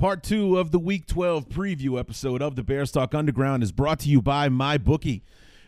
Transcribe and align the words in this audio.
Part 0.00 0.22
two 0.22 0.56
of 0.56 0.70
the 0.70 0.78
Week 0.78 1.06
12 1.06 1.50
preview 1.50 2.00
episode 2.00 2.40
of 2.40 2.56
the 2.56 2.62
Bears 2.62 2.90
Talk 2.90 3.14
Underground 3.14 3.62
is 3.62 3.70
brought 3.70 4.00
to 4.00 4.08
you 4.08 4.22
by 4.22 4.48
MyBookie. 4.48 5.20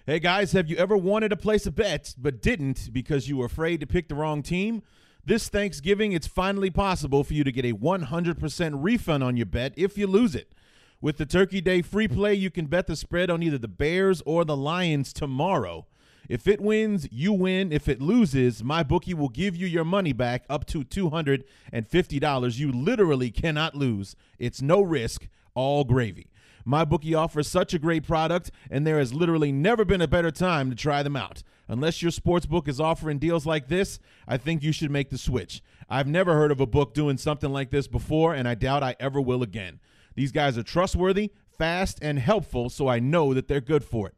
Hey 0.07 0.21
guys, 0.21 0.53
have 0.53 0.71
you 0.71 0.77
ever 0.79 0.97
wanted 0.97 1.29
to 1.29 1.37
place 1.37 1.67
a 1.67 1.71
bet 1.71 2.15
but 2.17 2.41
didn't 2.41 2.95
because 2.95 3.29
you 3.29 3.37
were 3.37 3.45
afraid 3.45 3.81
to 3.81 3.87
pick 3.87 4.09
the 4.09 4.15
wrong 4.15 4.43
team? 4.43 4.85
This 5.23 5.51
Thanksgiving, 5.51 6.13
it's 6.13 6.27
finally 6.27 6.71
possible 6.71 7.25
for 7.25 7.35
you 7.35 7.45
to 7.45 7.53
get 7.53 7.67
a 7.67 7.75
100% 7.75 8.73
refund 8.83 9.23
on 9.23 9.37
your 9.37 9.45
bet 9.45 9.75
if 9.77 9.99
you 9.99 10.07
lose 10.07 10.35
it. 10.35 10.55
With 11.03 11.19
the 11.19 11.27
Turkey 11.27 11.61
Day 11.61 11.83
free 11.83 12.09
play, 12.09 12.33
you 12.33 12.51
can 12.51 12.65
bet 12.65 12.87
the 12.87 12.97
spread 12.97 13.29
on 13.29 13.43
either 13.43 13.59
the 13.59 13.69
Bears 13.69 14.23
or 14.25 14.47
the 14.47 14.57
Lions 14.57 15.13
tomorrow. 15.13 15.85
If 16.33 16.49
it 16.49 16.63
wins, 16.63 17.07
you 17.13 17.35
win. 17.35 17.73
If 17.73 17.91
it 17.91 18.01
loses, 18.01 18.63
MyBookie 18.63 19.13
will 19.13 19.29
give 19.29 19.55
you 19.55 19.67
your 19.67 19.85
money 19.85 20.15
back 20.15 20.47
up 20.49 20.65
to 20.69 20.83
$250. 20.83 22.59
You 22.59 22.73
literally 22.73 23.31
cannot 23.31 23.75
lose. 23.75 24.17
It's 24.39 24.63
no 24.63 24.81
risk, 24.81 25.29
all 25.55 25.85
gravy. 25.85 26.31
MyBookie 26.67 27.15
offers 27.15 27.49
such 27.49 27.75
a 27.75 27.79
great 27.79 28.07
product, 28.07 28.51
and 28.71 28.87
there 28.87 28.99
has 28.99 29.13
literally 29.13 29.53
never 29.53 29.85
been 29.85 30.01
a 30.01 30.09
better 30.09 30.31
time 30.31 30.71
to 30.71 30.75
try 30.75 31.03
them 31.03 31.17
out. 31.17 31.43
Unless 31.69 32.01
your 32.01 32.11
sports 32.11 32.47
book 32.47 32.67
is 32.67 32.81
offering 32.81 33.19
deals 33.19 33.45
like 33.45 33.69
this, 33.69 33.99
I 34.27 34.39
think 34.39 34.63
you 34.63 34.73
should 34.73 34.91
make 34.91 35.11
the 35.11 35.19
switch. 35.19 35.63
I've 35.91 36.09
never 36.09 36.33
heard 36.33 36.51
of 36.51 36.63
a 36.63 36.67
book 36.67 36.95
doing 36.95 37.19
something 37.19 37.53
like 37.53 37.69
this 37.69 37.87
before, 37.87 38.35
and 38.35 38.49
I 38.49 38.55
doubt 38.55 38.83
I 38.83 38.97
ever 38.99 39.21
will 39.21 39.43
again. 39.43 39.81
These 40.15 40.33
guys 40.33 40.57
are 40.57 40.63
trustworthy, 40.63 41.33
fast, 41.59 41.99
and 42.01 42.19
helpful, 42.19 42.71
so 42.71 42.89
I 42.89 43.01
know 43.01 43.35
that 43.35 43.49
they're 43.49 43.61
good 43.61 43.85
for 43.85 44.09
it. 44.09 44.15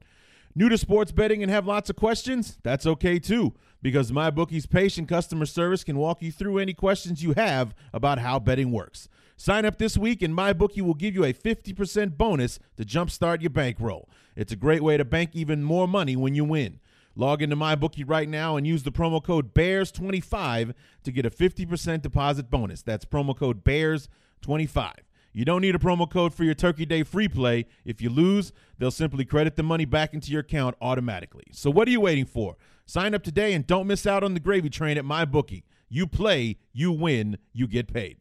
New 0.56 0.69
to 0.69 0.78
sports 0.78 1.10
betting 1.10 1.42
and 1.42 1.50
have 1.50 1.66
lots 1.66 1.91
of 1.91 1.97
questions? 1.97 2.58
That's 2.62 2.86
okay 2.86 3.19
too, 3.19 3.55
because 3.83 4.12
MyBookie's 4.12 4.66
patient 4.66 5.08
customer 5.08 5.46
service 5.46 5.83
can 5.83 5.98
walk 5.98 6.22
you 6.22 6.30
through 6.30 6.58
any 6.58 6.72
questions 6.72 7.24
you 7.24 7.33
have 7.33 7.74
about 7.92 8.20
how 8.20 8.38
betting 8.38 8.70
works. 8.70 9.08
Sign 9.36 9.64
up 9.64 9.78
this 9.78 9.98
week 9.98 10.22
and 10.22 10.33
MyBookie 10.33 10.83
will 10.83 10.94
give 10.94 11.12
you 11.12 11.24
a 11.24 11.33
50% 11.33 12.16
bonus 12.16 12.61
to 12.77 12.84
jumpstart 12.84 13.41
your 13.41 13.50
bankroll. 13.50 14.08
It's 14.36 14.52
a 14.52 14.56
great 14.56 14.84
way 14.84 14.96
to 14.96 15.05
bank 15.05 15.30
even 15.33 15.64
more 15.64 15.88
money 15.88 16.14
when 16.14 16.36
you 16.36 16.44
win. 16.44 16.78
Log 17.16 17.42
into 17.42 17.56
MyBookie 17.56 18.05
right 18.06 18.28
now 18.28 18.56
and 18.56 18.64
use 18.64 18.84
the 18.84 18.92
promo 18.92 19.20
code 19.20 19.55
BEARS25 19.55 20.72
to 21.02 21.11
get 21.11 21.27
a 21.27 21.30
50% 21.30 22.00
deposit 22.00 22.48
bonus. 22.48 22.80
That's 22.80 23.05
promo 23.05 23.36
code 23.36 23.64
BEARS25. 23.64 24.92
You 25.36 25.44
don't 25.44 25.62
need 25.62 25.74
a 25.74 25.80
promo 25.80 26.08
code 26.08 26.32
for 26.32 26.44
your 26.44 26.54
Turkey 26.54 26.86
Day 26.86 27.02
free 27.02 27.27
play. 27.27 27.66
If 27.84 28.00
you 28.00 28.08
lose, 28.08 28.52
they'll 28.78 28.92
simply 28.92 29.24
credit 29.24 29.56
the 29.56 29.64
money 29.64 29.84
back 29.84 30.14
into 30.14 30.30
your 30.30 30.42
account 30.42 30.77
automatically. 30.80 31.42
So 31.50 31.70
what 31.70 31.88
are 31.88 31.90
you 31.90 32.00
waiting 32.00 32.24
for? 32.24 32.56
Sign 32.86 33.14
up 33.14 33.24
today 33.24 33.52
and 33.52 33.66
don't 33.66 33.88
miss 33.88 34.06
out 34.06 34.22
on 34.22 34.34
the 34.34 34.40
gravy 34.40 34.70
train 34.70 34.96
at 34.96 35.05
MyBookie. 35.05 35.64
You 35.88 36.06
play, 36.06 36.58
you 36.72 36.92
win, 36.92 37.38
you 37.52 37.66
get 37.66 37.92
paid. 37.92 38.18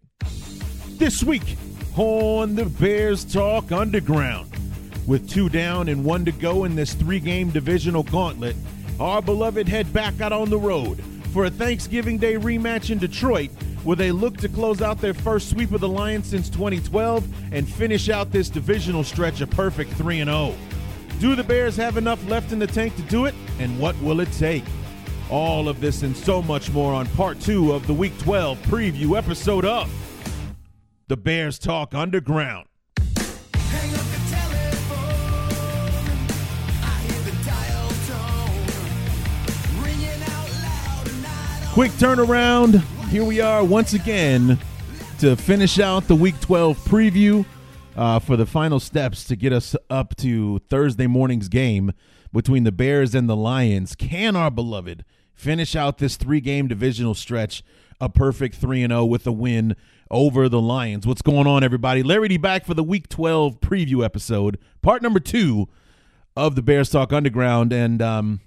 This 0.98 1.24
week 1.24 1.56
on 1.96 2.56
the 2.56 2.66
Bears 2.66 3.24
Talk 3.24 3.72
Underground, 3.72 4.52
with 5.06 5.30
two 5.30 5.50
down 5.50 5.90
and 5.90 6.04
one 6.04 6.26
to 6.26 6.32
go 6.32 6.64
in 6.64 6.76
this 6.76 6.96
three-game 6.96 7.52
divisional 7.52 8.02
gauntlet, 8.02 8.56
our 9.00 9.22
beloved 9.22 9.68
head 9.68 9.94
back 9.94 10.20
out 10.20 10.32
on 10.32 10.50
the 10.50 10.58
road 10.58 11.04
for 11.34 11.46
a 11.46 11.50
Thanksgiving 11.50 12.20
Day 12.20 12.36
rematch 12.36 12.92
in 12.92 13.00
Detroit 13.00 13.50
where 13.84 13.96
they 13.96 14.12
look 14.12 14.38
to 14.38 14.48
close 14.48 14.84
out 14.84 15.02
their 15.02 15.16
first 15.16 15.50
sweep 15.50 15.72
of 15.72 15.82
the 15.82 15.90
Lions 15.90 16.28
since 16.28 16.48
2012 16.48 17.28
and 17.52 17.68
finish 17.68 18.08
out 18.10 18.32
this 18.32 18.50
divisional 18.50 19.04
stretch 19.04 19.42
a 19.42 19.48
perfect 19.48 19.92
3 19.94 20.24
0. 20.24 20.56
Do 21.20 21.36
the 21.36 21.44
Bears 21.44 21.76
have 21.78 21.98
enough 21.98 22.24
left 22.30 22.52
in 22.52 22.60
the 22.60 22.68
tank 22.68 22.96
to 22.98 23.02
do 23.04 23.26
it? 23.26 23.34
And 23.60 23.80
what 23.80 24.00
will 24.02 24.20
it 24.20 24.32
take? 24.34 24.64
All 25.32 25.68
of 25.68 25.82
this 25.82 26.04
and 26.04 26.16
so 26.16 26.42
much 26.42 26.72
more 26.72 26.94
on 26.94 27.08
part 27.08 27.40
two 27.40 27.74
of 27.74 27.88
the 27.88 27.94
Week 27.94 28.18
12 28.20 28.60
preview 28.64 29.18
episode 29.18 29.66
of 29.66 29.92
The 31.08 31.18
Bears 31.18 31.58
Talk 31.58 31.96
Underground. 31.96 32.68
Quick 41.74 41.92
turnaround. 41.94 42.82
Here 43.10 43.24
we 43.24 43.42
are 43.42 43.64
once 43.64 43.94
again 43.94 44.60
to 45.18 45.36
finish 45.36 45.80
out 45.80 46.08
the 46.08 46.14
Week 46.14 46.40
12 46.40 46.78
preview 46.86 47.44
uh, 47.98 48.20
for 48.20 48.38
the 48.38 48.46
final 48.46 48.80
steps 48.80 49.24
to 49.24 49.36
get 49.36 49.52
us 49.52 49.76
up 49.90 50.16
to 50.18 50.60
Thursday 50.70 51.08
morning's 51.08 51.50
game 51.50 51.92
between 52.32 52.64
the 52.64 52.72
Bears 52.72 53.16
and 53.16 53.28
the 53.28 53.36
Lions. 53.36 53.96
Can 53.96 54.36
our 54.36 54.52
beloved 54.52 55.04
finish 55.34 55.76
out 55.76 55.98
this 55.98 56.16
three 56.16 56.40
game 56.42 56.68
divisional 56.68 57.16
stretch 57.16 57.64
a 58.00 58.08
perfect 58.08 58.54
3 58.54 58.86
0 58.86 59.06
with 59.06 59.26
a 59.26 59.32
win 59.32 59.76
over 60.12 60.48
the 60.48 60.62
Lions? 60.62 61.08
What's 61.08 61.24
going 61.24 61.48
on, 61.48 61.64
everybody? 61.64 62.04
Larry 62.04 62.28
D 62.28 62.38
back 62.38 62.66
for 62.66 62.76
the 62.76 62.84
Week 62.84 63.10
12 63.10 63.60
preview 63.62 64.06
episode, 64.06 64.60
part 64.84 65.02
number 65.02 65.20
two 65.20 65.68
of 66.38 66.54
the 66.54 66.62
Bears 66.62 66.92
Talk 66.92 67.12
Underground. 67.12 67.74
And, 67.74 68.00
um, 68.00 68.42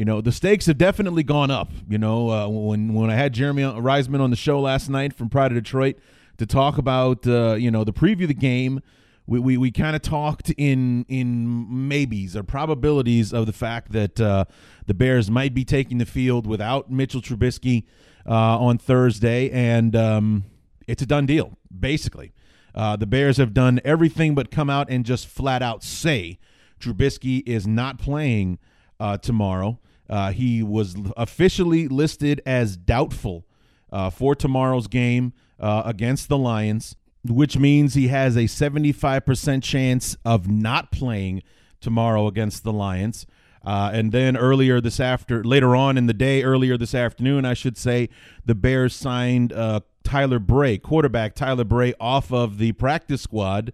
you 0.00 0.06
know 0.06 0.22
the 0.22 0.32
stakes 0.32 0.64
have 0.64 0.78
definitely 0.78 1.22
gone 1.22 1.50
up. 1.50 1.70
You 1.86 1.98
know 1.98 2.30
uh, 2.30 2.48
when 2.48 2.94
when 2.94 3.10
I 3.10 3.16
had 3.16 3.34
Jeremy 3.34 3.64
Reisman 3.64 4.20
on 4.20 4.30
the 4.30 4.36
show 4.36 4.58
last 4.58 4.88
night 4.88 5.12
from 5.12 5.28
Pride 5.28 5.52
of 5.52 5.62
Detroit 5.62 5.96
to 6.38 6.46
talk 6.46 6.78
about 6.78 7.26
uh, 7.26 7.52
you 7.52 7.70
know 7.70 7.84
the 7.84 7.92
preview 7.92 8.22
of 8.22 8.28
the 8.28 8.34
game, 8.34 8.80
we 9.26 9.38
we, 9.38 9.56
we 9.58 9.70
kind 9.70 9.94
of 9.94 10.00
talked 10.00 10.54
in 10.56 11.04
in 11.10 11.86
maybes 11.86 12.34
or 12.34 12.42
probabilities 12.42 13.34
of 13.34 13.44
the 13.44 13.52
fact 13.52 13.92
that 13.92 14.18
uh, 14.18 14.46
the 14.86 14.94
Bears 14.94 15.30
might 15.30 15.52
be 15.52 15.66
taking 15.66 15.98
the 15.98 16.06
field 16.06 16.46
without 16.46 16.90
Mitchell 16.90 17.20
Trubisky 17.20 17.84
uh, 18.26 18.58
on 18.58 18.78
Thursday, 18.78 19.50
and 19.50 19.94
um, 19.94 20.44
it's 20.86 21.02
a 21.02 21.06
done 21.06 21.26
deal 21.26 21.58
basically. 21.78 22.32
Uh, 22.74 22.96
the 22.96 23.06
Bears 23.06 23.36
have 23.36 23.52
done 23.52 23.82
everything 23.84 24.34
but 24.34 24.50
come 24.50 24.70
out 24.70 24.88
and 24.88 25.04
just 25.04 25.26
flat 25.26 25.62
out 25.62 25.84
say 25.84 26.38
Trubisky 26.80 27.42
is 27.46 27.66
not 27.66 27.98
playing 27.98 28.58
uh, 28.98 29.18
tomorrow. 29.18 29.78
Uh, 30.10 30.32
he 30.32 30.60
was 30.62 30.96
officially 31.16 31.86
listed 31.86 32.42
as 32.44 32.76
doubtful 32.76 33.46
uh, 33.92 34.10
for 34.10 34.34
tomorrow's 34.34 34.88
game 34.88 35.32
uh, 35.60 35.82
against 35.84 36.28
the 36.28 36.36
Lions, 36.36 36.96
which 37.24 37.56
means 37.56 37.94
he 37.94 38.08
has 38.08 38.36
a 38.36 38.40
75% 38.40 39.62
chance 39.62 40.16
of 40.24 40.50
not 40.50 40.90
playing 40.90 41.42
tomorrow 41.80 42.26
against 42.26 42.64
the 42.64 42.72
Lions. 42.72 43.24
Uh, 43.64 43.90
and 43.92 44.10
then 44.10 44.36
earlier 44.36 44.80
this 44.80 44.98
after, 44.98 45.44
later 45.44 45.76
on 45.76 45.96
in 45.96 46.06
the 46.06 46.14
day, 46.14 46.42
earlier 46.42 46.76
this 46.76 46.94
afternoon, 46.94 47.44
I 47.44 47.54
should 47.54 47.76
say, 47.76 48.08
the 48.44 48.54
Bears 48.54 48.94
signed 48.94 49.52
uh, 49.52 49.80
Tyler 50.02 50.38
Bray, 50.38 50.78
quarterback 50.78 51.34
Tyler 51.34 51.64
Bray, 51.64 51.94
off 52.00 52.32
of 52.32 52.58
the 52.58 52.72
practice 52.72 53.22
squad, 53.22 53.72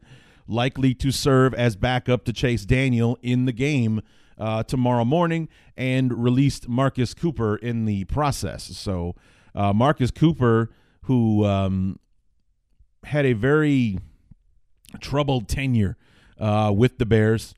likely 0.49 0.93
to 0.95 1.11
serve 1.11 1.55
as 1.55 1.77
backup 1.77 2.25
to 2.25 2.33
Chase 2.33 2.67
Daniel 2.67 3.17
in 3.23 3.47
the 3.47 3.53
game 3.53 4.03
uh, 4.39 4.63
tomorrow 4.63 5.05
morning 5.05 5.49
and 5.77 6.23
released 6.23 6.69
Marcus 6.69 7.15
Cooper 7.15 7.57
in 7.57 7.85
the 7.85 8.05
process. 8.05 8.65
So, 8.65 9.15
uh, 9.55 9.73
Marcus 9.73 10.11
Cooper, 10.11 10.71
who 11.03 11.45
um, 11.45 11.99
had 13.05 13.25
a 13.25 13.33
very 13.33 13.99
troubled 15.01 15.49
tenure 15.49 15.97
uh, 16.39 16.73
with 16.77 16.99
the 16.99 17.07
Bears, 17.07 17.55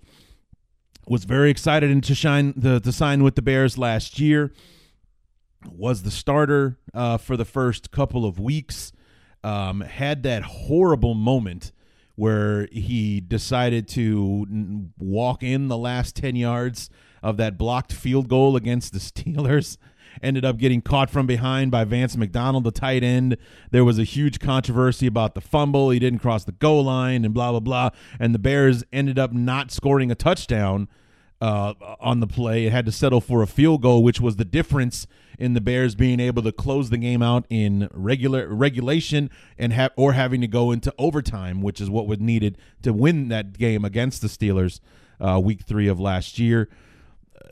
was 1.06 1.24
very 1.24 1.50
excited 1.50 2.02
to 2.02 2.14
shine 2.14 2.54
the, 2.56 2.80
to 2.80 2.92
sign 2.92 3.22
with 3.22 3.34
the 3.34 3.42
Bears 3.42 3.78
last 3.78 4.20
year. 4.20 4.52
Was 5.66 6.02
the 6.02 6.10
starter 6.10 6.78
uh, 6.94 7.16
for 7.16 7.36
the 7.36 7.44
first 7.44 7.90
couple 7.90 8.24
of 8.24 8.38
weeks. 8.38 8.92
Um, 9.42 9.80
had 9.80 10.24
that 10.24 10.42
horrible 10.42 11.14
moment 11.14 11.72
where 12.18 12.66
he 12.72 13.20
decided 13.20 13.86
to 13.86 14.44
walk 14.98 15.40
in 15.40 15.68
the 15.68 15.78
last 15.78 16.16
10 16.16 16.34
yards 16.34 16.90
of 17.22 17.36
that 17.36 17.56
blocked 17.56 17.92
field 17.92 18.28
goal 18.28 18.56
against 18.56 18.92
the 18.92 18.98
Steelers. 18.98 19.76
Ended 20.20 20.44
up 20.44 20.56
getting 20.56 20.82
caught 20.82 21.10
from 21.10 21.28
behind 21.28 21.70
by 21.70 21.84
Vance 21.84 22.16
McDonald, 22.16 22.64
the 22.64 22.72
tight 22.72 23.04
end. 23.04 23.36
There 23.70 23.84
was 23.84 24.00
a 24.00 24.04
huge 24.04 24.40
controversy 24.40 25.06
about 25.06 25.36
the 25.36 25.40
fumble. 25.40 25.90
He 25.90 26.00
didn't 26.00 26.18
cross 26.18 26.42
the 26.42 26.50
goal 26.50 26.82
line 26.82 27.24
and 27.24 27.32
blah, 27.32 27.52
blah, 27.52 27.60
blah. 27.60 27.90
And 28.18 28.34
the 28.34 28.40
Bears 28.40 28.82
ended 28.92 29.16
up 29.16 29.32
not 29.32 29.70
scoring 29.70 30.10
a 30.10 30.16
touchdown 30.16 30.88
uh, 31.40 31.74
on 32.00 32.20
the 32.20 32.26
play. 32.26 32.66
It 32.66 32.72
had 32.72 32.86
to 32.86 32.92
settle 32.92 33.20
for 33.20 33.42
a 33.42 33.46
field 33.46 33.82
goal, 33.82 34.02
which 34.02 34.20
was 34.20 34.36
the 34.36 34.44
difference 34.44 35.06
in 35.38 35.54
the 35.54 35.60
Bears 35.60 35.94
being 35.94 36.18
able 36.18 36.42
to 36.42 36.52
close 36.52 36.90
the 36.90 36.98
game 36.98 37.22
out 37.22 37.46
in 37.48 37.88
regular 37.92 38.48
regulation 38.48 39.30
and 39.56 39.72
have 39.72 39.92
or 39.96 40.14
having 40.14 40.40
to 40.40 40.48
go 40.48 40.72
into 40.72 40.92
overtime, 40.98 41.62
which 41.62 41.80
is 41.80 41.88
what 41.88 42.08
was 42.08 42.18
needed 42.18 42.58
to 42.82 42.92
win 42.92 43.28
that 43.28 43.56
game 43.56 43.84
against 43.84 44.20
the 44.20 44.28
Steelers, 44.28 44.80
uh, 45.20 45.40
week 45.42 45.62
three 45.62 45.86
of 45.86 46.00
last 46.00 46.38
year. 46.38 46.68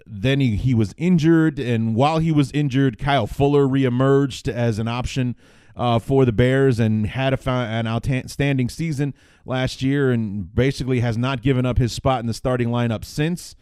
Then 0.04 0.40
he, 0.40 0.56
he 0.56 0.74
was 0.74 0.94
injured, 0.96 1.58
and 1.58 1.94
while 1.94 2.18
he 2.18 2.32
was 2.32 2.50
injured, 2.52 2.98
Kyle 2.98 3.26
Fuller 3.26 3.66
reemerged 3.66 4.52
as 4.52 4.78
an 4.78 4.88
option 4.88 5.36
uh, 5.76 5.98
for 5.98 6.24
the 6.24 6.32
Bears 6.32 6.80
and 6.80 7.06
had 7.06 7.34
a, 7.34 7.50
an 7.50 7.86
outstanding 7.86 8.68
season 8.68 9.14
last 9.44 9.82
year, 9.82 10.10
and 10.10 10.52
basically 10.54 11.00
has 11.00 11.16
not 11.16 11.42
given 11.42 11.66
up 11.66 11.78
his 11.78 11.92
spot 11.92 12.20
in 12.20 12.26
the 12.26 12.34
starting 12.34 12.68
lineup 12.68 13.04
since. 13.04 13.54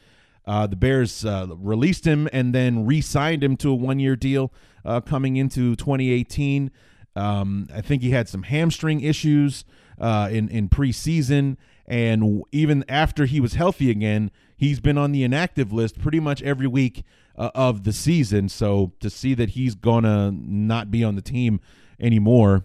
Uh, 0.46 0.67
the 0.67 0.76
Bears 0.76 1.25
uh, 1.25 1.46
released 1.56 2.06
him 2.06 2.29
and 2.32 2.55
then 2.55 2.85
re-signed 2.85 3.43
him 3.43 3.56
to 3.56 3.70
a 3.70 3.75
one-year 3.75 4.17
deal 4.17 4.52
uh, 4.85 5.00
coming 5.00 5.37
into 5.37 5.75
2018. 5.76 6.70
Um, 7.17 7.69
I 7.73 7.81
think 7.81 8.02
he 8.02 8.11
had 8.11 8.29
some 8.29 8.43
hamstring 8.43 9.00
issues 9.00 9.64
uh, 10.00 10.29
in 10.31 10.49
in 10.49 10.69
preseason, 10.69 11.56
and 11.87 12.43
even 12.50 12.85
after 12.88 13.26
he 13.26 13.41
was 13.41 13.55
healthy 13.55 13.91
again, 13.91 14.31
he's 14.56 14.81
been 14.81 14.99
on 14.99 15.12
the 15.12 15.23
inactive 15.23 15.73
list 15.73 16.00
pretty 16.00 16.20
much 16.20 16.43
every 16.43 16.67
week 16.67 17.05
uh, 17.37 17.50
of 17.55 17.85
the 17.85 17.93
season. 17.93 18.49
So 18.49 18.93
to 19.00 19.08
see 19.08 19.35
that 19.35 19.50
he's 19.50 19.75
gonna 19.75 20.32
not 20.32 20.91
be 20.91 21.05
on 21.05 21.14
the 21.14 21.23
team 21.23 21.61
anymore, 22.00 22.64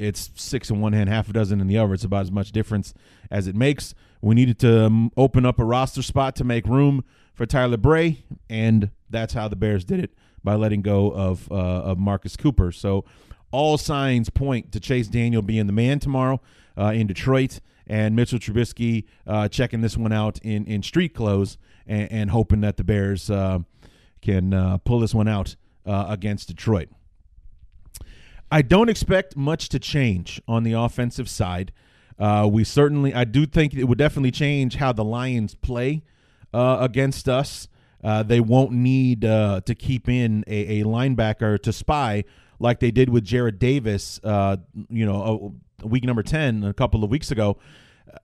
it's 0.00 0.30
six 0.34 0.70
in 0.70 0.80
one 0.80 0.94
hand, 0.94 1.08
half 1.08 1.28
a 1.28 1.32
dozen 1.32 1.60
in 1.60 1.66
the 1.66 1.78
other. 1.78 1.94
It's 1.94 2.04
about 2.04 2.22
as 2.22 2.32
much 2.32 2.52
difference 2.52 2.94
as 3.30 3.46
it 3.46 3.54
makes. 3.54 3.94
We 4.22 4.34
needed 4.34 4.58
to 4.60 4.86
um, 4.86 5.12
open 5.16 5.44
up 5.44 5.58
a 5.58 5.64
roster 5.64 6.02
spot 6.02 6.34
to 6.36 6.44
make 6.44 6.66
room 6.66 7.04
for 7.34 7.46
Tyler 7.46 7.76
Bray, 7.76 8.24
and 8.48 8.90
that's 9.08 9.34
how 9.34 9.48
the 9.48 9.56
Bears 9.56 9.84
did 9.84 10.00
it 10.00 10.14
by 10.42 10.54
letting 10.54 10.82
go 10.82 11.12
of 11.12 11.50
uh, 11.52 11.54
of 11.54 11.98
Marcus 11.98 12.36
Cooper. 12.36 12.72
So 12.72 13.04
all 13.50 13.76
signs 13.76 14.30
point 14.30 14.72
to 14.72 14.80
Chase 14.80 15.08
Daniel 15.08 15.42
being 15.42 15.66
the 15.66 15.72
man 15.72 15.98
tomorrow 15.98 16.40
uh, 16.78 16.92
in 16.94 17.06
Detroit, 17.06 17.60
and 17.86 18.16
Mitchell 18.16 18.38
Trubisky 18.38 19.04
uh, 19.26 19.48
checking 19.48 19.82
this 19.82 19.96
one 19.96 20.12
out 20.12 20.38
in 20.42 20.64
in 20.66 20.82
street 20.82 21.14
clothes 21.14 21.58
and, 21.86 22.10
and 22.10 22.30
hoping 22.30 22.62
that 22.62 22.78
the 22.78 22.84
Bears 22.84 23.30
uh, 23.30 23.58
can 24.22 24.54
uh, 24.54 24.78
pull 24.78 25.00
this 25.00 25.14
one 25.14 25.28
out 25.28 25.56
uh, 25.84 26.06
against 26.08 26.48
Detroit. 26.48 26.88
I 28.50 28.62
don't 28.62 28.88
expect 28.88 29.36
much 29.36 29.68
to 29.70 29.78
change 29.78 30.40
on 30.48 30.64
the 30.64 30.72
offensive 30.72 31.28
side. 31.28 31.72
Uh, 32.18 32.48
we 32.50 32.64
certainly, 32.64 33.14
I 33.14 33.24
do 33.24 33.46
think 33.46 33.74
it 33.74 33.84
would 33.84 33.98
definitely 33.98 34.32
change 34.32 34.76
how 34.76 34.92
the 34.92 35.04
Lions 35.04 35.54
play 35.54 36.02
uh, 36.52 36.78
against 36.80 37.28
us. 37.28 37.68
Uh, 38.02 38.22
they 38.22 38.40
won't 38.40 38.72
need 38.72 39.24
uh, 39.24 39.60
to 39.64 39.74
keep 39.74 40.08
in 40.08 40.44
a, 40.46 40.80
a, 40.80 40.84
linebacker 40.84 41.62
to 41.62 41.72
spy 41.72 42.24
like 42.58 42.80
they 42.80 42.90
did 42.90 43.10
with 43.10 43.24
Jarrad 43.24 43.58
Davis, 43.58 44.20
uh, 44.24 44.56
you 44.88 45.04
know, 45.04 45.54
a, 45.80 45.84
a 45.84 45.86
week 45.86 46.04
number 46.04 46.22
10 46.22 46.64
a 46.64 46.72
couple 46.72 47.04
of 47.04 47.10
weeks 47.10 47.30
ago 47.30 47.58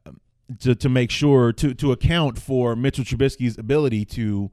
uh, 0.06 0.12
to, 0.60 0.74
to 0.74 0.88
make 0.88 1.10
sure 1.10 1.52
to, 1.52 1.74
to 1.74 1.92
account 1.92 2.38
for 2.38 2.74
Mitchell 2.74 3.04
Trubisky's 3.04 3.58
ability 3.58 4.04
to 4.06 4.50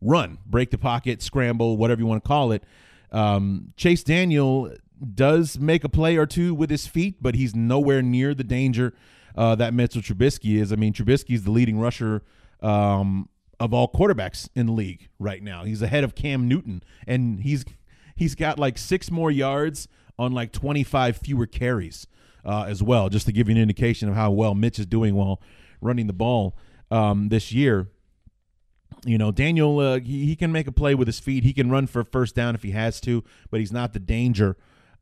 run, 0.00 0.38
break 0.46 0.70
the 0.70 0.78
pocket, 0.78 1.22
scramble, 1.22 1.76
whatever 1.76 2.00
you 2.00 2.06
want 2.06 2.22
to 2.22 2.28
call 2.28 2.52
it. 2.52 2.64
Um, 3.10 3.72
Chase 3.76 4.02
Daniel 4.02 4.72
does 5.14 5.58
make 5.58 5.84
a 5.84 5.88
play 5.88 6.16
or 6.16 6.26
two 6.26 6.54
with 6.54 6.70
his 6.70 6.86
feet, 6.86 7.16
but 7.20 7.34
he's 7.34 7.54
nowhere 7.54 8.02
near 8.02 8.34
the 8.34 8.44
danger 8.44 8.94
uh, 9.36 9.54
that 9.56 9.74
Mitchell 9.74 10.02
Trubisky 10.02 10.60
is. 10.60 10.72
I 10.72 10.76
mean, 10.76 10.92
Trubisky 10.92 11.34
is 11.34 11.44
the 11.44 11.50
leading 11.50 11.78
rusher 11.78 12.22
um, 12.60 13.28
of 13.58 13.72
all 13.72 13.90
quarterbacks 13.90 14.48
in 14.54 14.66
the 14.66 14.72
league 14.72 15.08
right 15.18 15.42
now. 15.42 15.64
He's 15.64 15.82
ahead 15.82 16.04
of 16.04 16.14
Cam 16.14 16.48
Newton, 16.48 16.82
and 17.06 17.40
he's 17.40 17.64
he's 18.14 18.34
got 18.34 18.58
like 18.58 18.78
six 18.78 19.10
more 19.10 19.30
yards 19.30 19.88
on 20.18 20.32
like 20.32 20.52
25 20.52 21.16
fewer 21.16 21.46
carries 21.46 22.06
uh, 22.44 22.64
as 22.68 22.82
well, 22.82 23.08
just 23.08 23.26
to 23.26 23.32
give 23.32 23.48
you 23.48 23.54
an 23.54 23.60
indication 23.60 24.08
of 24.08 24.14
how 24.14 24.30
well 24.30 24.54
Mitch 24.54 24.78
is 24.78 24.86
doing 24.86 25.14
while 25.14 25.40
running 25.80 26.06
the 26.06 26.12
ball 26.12 26.56
um, 26.90 27.28
this 27.28 27.52
year. 27.52 27.88
You 29.04 29.18
know, 29.18 29.32
Daniel, 29.32 29.80
uh, 29.80 29.98
he, 29.98 30.26
he 30.26 30.36
can 30.36 30.52
make 30.52 30.68
a 30.68 30.72
play 30.72 30.94
with 30.94 31.08
his 31.08 31.18
feet. 31.18 31.42
He 31.42 31.52
can 31.52 31.70
run 31.70 31.86
for 31.86 32.00
a 32.00 32.04
first 32.04 32.36
down 32.36 32.54
if 32.54 32.62
he 32.62 32.70
has 32.70 33.00
to, 33.00 33.24
but 33.50 33.58
he's 33.58 33.72
not 33.72 33.94
the 33.94 33.98
danger 33.98 34.56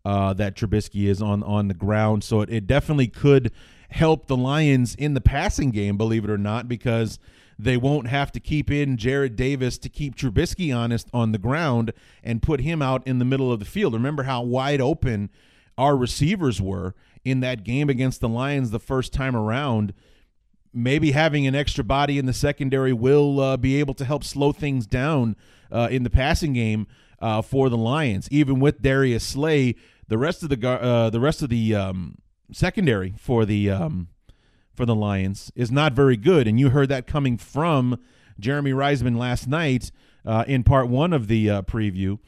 uh, 0.05 0.33
that 0.35 0.57
Trubisky 0.57 1.07
is 1.07 1.21
on 1.21 1.43
on 1.43 1.69
the 1.69 1.75
ground. 1.75 2.25
So 2.25 2.41
it, 2.41 2.51
it 2.51 2.67
definitely 2.67 3.09
could 3.09 3.53
help 3.91 4.27
the 4.27 4.37
Lions 4.37 4.95
in 4.95 5.15
the 5.15 5.21
passing 5.21 5.71
game, 5.71 5.97
believe 5.97 6.25
it 6.25 6.31
or 6.31 6.39
not, 6.39 6.69
because 6.69 7.19
they 7.59 7.77
won't 7.77 8.07
have 8.07 8.33
to 8.33 8.41
keep 8.41 8.71
in 8.71 8.97
Jarrad 8.97 9.37
Davis 9.37 9.77
to 9.79 9.89
keep 9.89 10.17
Trubisky 10.17 10.75
honest 10.75 11.09
on 11.13 11.33
the 11.33 11.39
ground 11.39 11.93
and 12.25 12.43
put 12.43 12.61
him 12.61 12.81
out 12.81 13.07
in 13.07 13.19
the 13.19 13.25
middle 13.25 13.53
of 13.53 13.59
the 13.59 13.67
field. 13.67 13.93
Remember 13.93 14.23
how 14.23 14.43
wide 14.43 14.81
open 14.81 15.29
our 15.77 15.97
receivers 15.97 16.61
were 16.61 16.95
in 17.25 17.41
that 17.41 17.65
game 17.65 17.91
against 17.91 18.21
the 18.21 18.29
Lions 18.29 18.71
the 18.71 18.79
first 18.79 19.13
time 19.13 19.37
around. 19.37 19.93
Maybe 20.73 21.11
having 21.11 21.47
an 21.47 21.55
extra 21.55 21.85
body 21.85 22.19
in 22.19 22.27
the 22.27 22.33
secondary 22.33 22.93
will 22.93 23.41
uh, 23.41 23.57
be 23.57 23.79
able 23.79 23.95
to 23.95 24.05
help 24.05 24.25
slow 24.25 24.53
things 24.53 24.87
down 24.87 25.37
uh, 25.71 25.89
in 25.91 26.03
the 26.03 26.11
passing 26.11 26.53
game 26.53 26.87
uh, 27.21 27.43
for 27.43 27.69
the 27.69 27.77
Lions. 27.77 28.29
Even 28.31 28.61
with 28.61 28.83
Darius 28.83 29.25
Slay, 29.25 29.75
the 30.09 30.19
rest 30.19 30.43
of 30.43 30.49
the 30.49 30.69
uh, 30.69 31.11
the 31.11 31.21
rest 31.21 31.43
of 31.43 31.49
the 31.49 31.75
um, 31.75 32.19
secondary 32.53 33.15
for 33.19 33.45
the 33.45 33.71
um, 33.71 34.09
for 34.75 34.87
the 34.87 34.95
Lions 34.95 35.53
is 35.55 35.71
not 35.71 35.93
very 35.93 36.17
good, 36.17 36.47
and 36.47 36.59
you 36.59 36.71
heard 36.71 36.89
that 36.89 37.07
coming 37.07 37.37
from 37.37 37.99
Jeremy 38.39 38.73
Reisman 38.73 39.17
last 39.17 39.47
night 39.47 39.91
uh, 40.25 40.45
in 40.47 40.63
part 40.63 40.89
one 40.89 41.13
of 41.13 41.29
the 41.29 41.51
uh, 41.51 41.63
preview, 41.63 42.19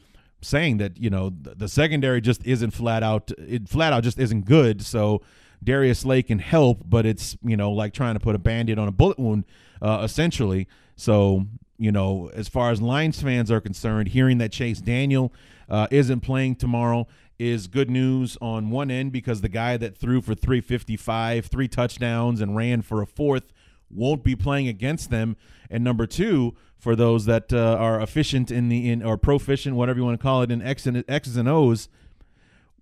saying 0.41 0.77
that 0.77 0.97
you 0.97 1.09
know 1.09 1.29
the, 1.29 1.55
the 1.55 1.67
secondary 1.67 2.21
just 2.21 2.45
isn't 2.45 2.71
flat 2.71 3.03
out 3.03 3.31
it 3.37 3.67
flat 3.69 3.93
out 3.93 4.03
just 4.03 4.19
isn't 4.19 4.45
good. 4.45 4.83
So 4.85 5.21
Darius 5.63 5.99
Slay 5.99 6.23
can 6.23 6.39
help, 6.39 6.83
but 6.85 7.05
it's 7.05 7.37
you 7.43 7.57
know 7.57 7.71
like 7.71 7.93
trying 7.93 8.15
to 8.15 8.19
put 8.19 8.35
a 8.35 8.39
band-aid 8.39 8.77
on 8.77 8.87
a 8.87 8.91
bullet 8.91 9.19
wound, 9.19 9.45
uh, 9.81 10.01
essentially. 10.03 10.67
So 10.95 11.45
you 11.77 11.91
know, 11.91 12.29
as 12.33 12.47
far 12.47 12.71
as 12.71 12.81
Lions 12.81 13.21
fans 13.21 13.51
are 13.51 13.61
concerned, 13.61 14.09
hearing 14.09 14.37
that 14.37 14.51
Chase 14.51 14.79
Daniel 14.79 15.33
uh, 15.69 15.87
isn't 15.91 16.21
playing 16.21 16.55
tomorrow 16.55 17.07
is 17.39 17.67
good 17.67 17.89
news 17.89 18.37
on 18.41 18.69
one 18.69 18.91
end 18.91 19.11
because 19.11 19.41
the 19.41 19.49
guy 19.49 19.75
that 19.77 19.97
threw 19.97 20.21
for 20.21 20.35
355, 20.35 21.47
three 21.47 21.67
touchdowns, 21.67 22.41
and 22.41 22.55
ran 22.55 22.81
for 22.81 23.01
a 23.01 23.07
fourth 23.07 23.51
won't 23.89 24.23
be 24.23 24.35
playing 24.35 24.67
against 24.67 25.09
them. 25.09 25.35
And 25.69 25.83
number 25.83 26.05
two, 26.05 26.55
for 26.77 26.95
those 26.95 27.25
that 27.25 27.51
uh, 27.51 27.75
are 27.79 27.99
efficient 28.01 28.51
in 28.51 28.69
the 28.69 28.89
in 28.89 29.03
or 29.03 29.17
proficient, 29.17 29.75
whatever 29.75 29.99
you 29.99 30.05
want 30.05 30.19
to 30.19 30.23
call 30.23 30.41
it, 30.41 30.51
in 30.51 30.61
X 30.61 30.85
and 30.85 31.03
X's 31.07 31.37
and 31.37 31.47
O's, 31.47 31.89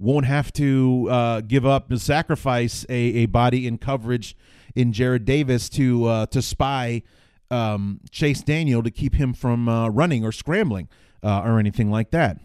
won't 0.02 0.26
have 0.26 0.52
to 0.52 1.08
uh, 1.12 1.42
give 1.42 1.66
up 1.66 1.92
and 1.92 2.02
sacrifice 2.02 2.86
a, 2.90 2.94
a 2.94 3.26
body 3.28 3.68
in 3.68 3.78
coverage 3.78 4.36
in 4.76 4.92
Jarrad 4.92 5.26
Davis 5.26 5.70
to 5.70 6.06
uh, 6.06 6.26
to 6.28 6.42
spy 6.42 7.04
um, 7.52 8.00
Chase 8.10 8.42
Daniel 8.42 8.82
to 8.82 8.90
keep 8.90 9.16
him 9.16 9.34
from 9.34 9.70
uh, 9.70 9.90
running 9.90 10.26
or 10.26 10.32
scrambling 10.32 10.90
uh, 11.24 11.42
or 11.42 11.60
anything 11.60 11.92
like 11.92 12.10
that. 12.12 12.40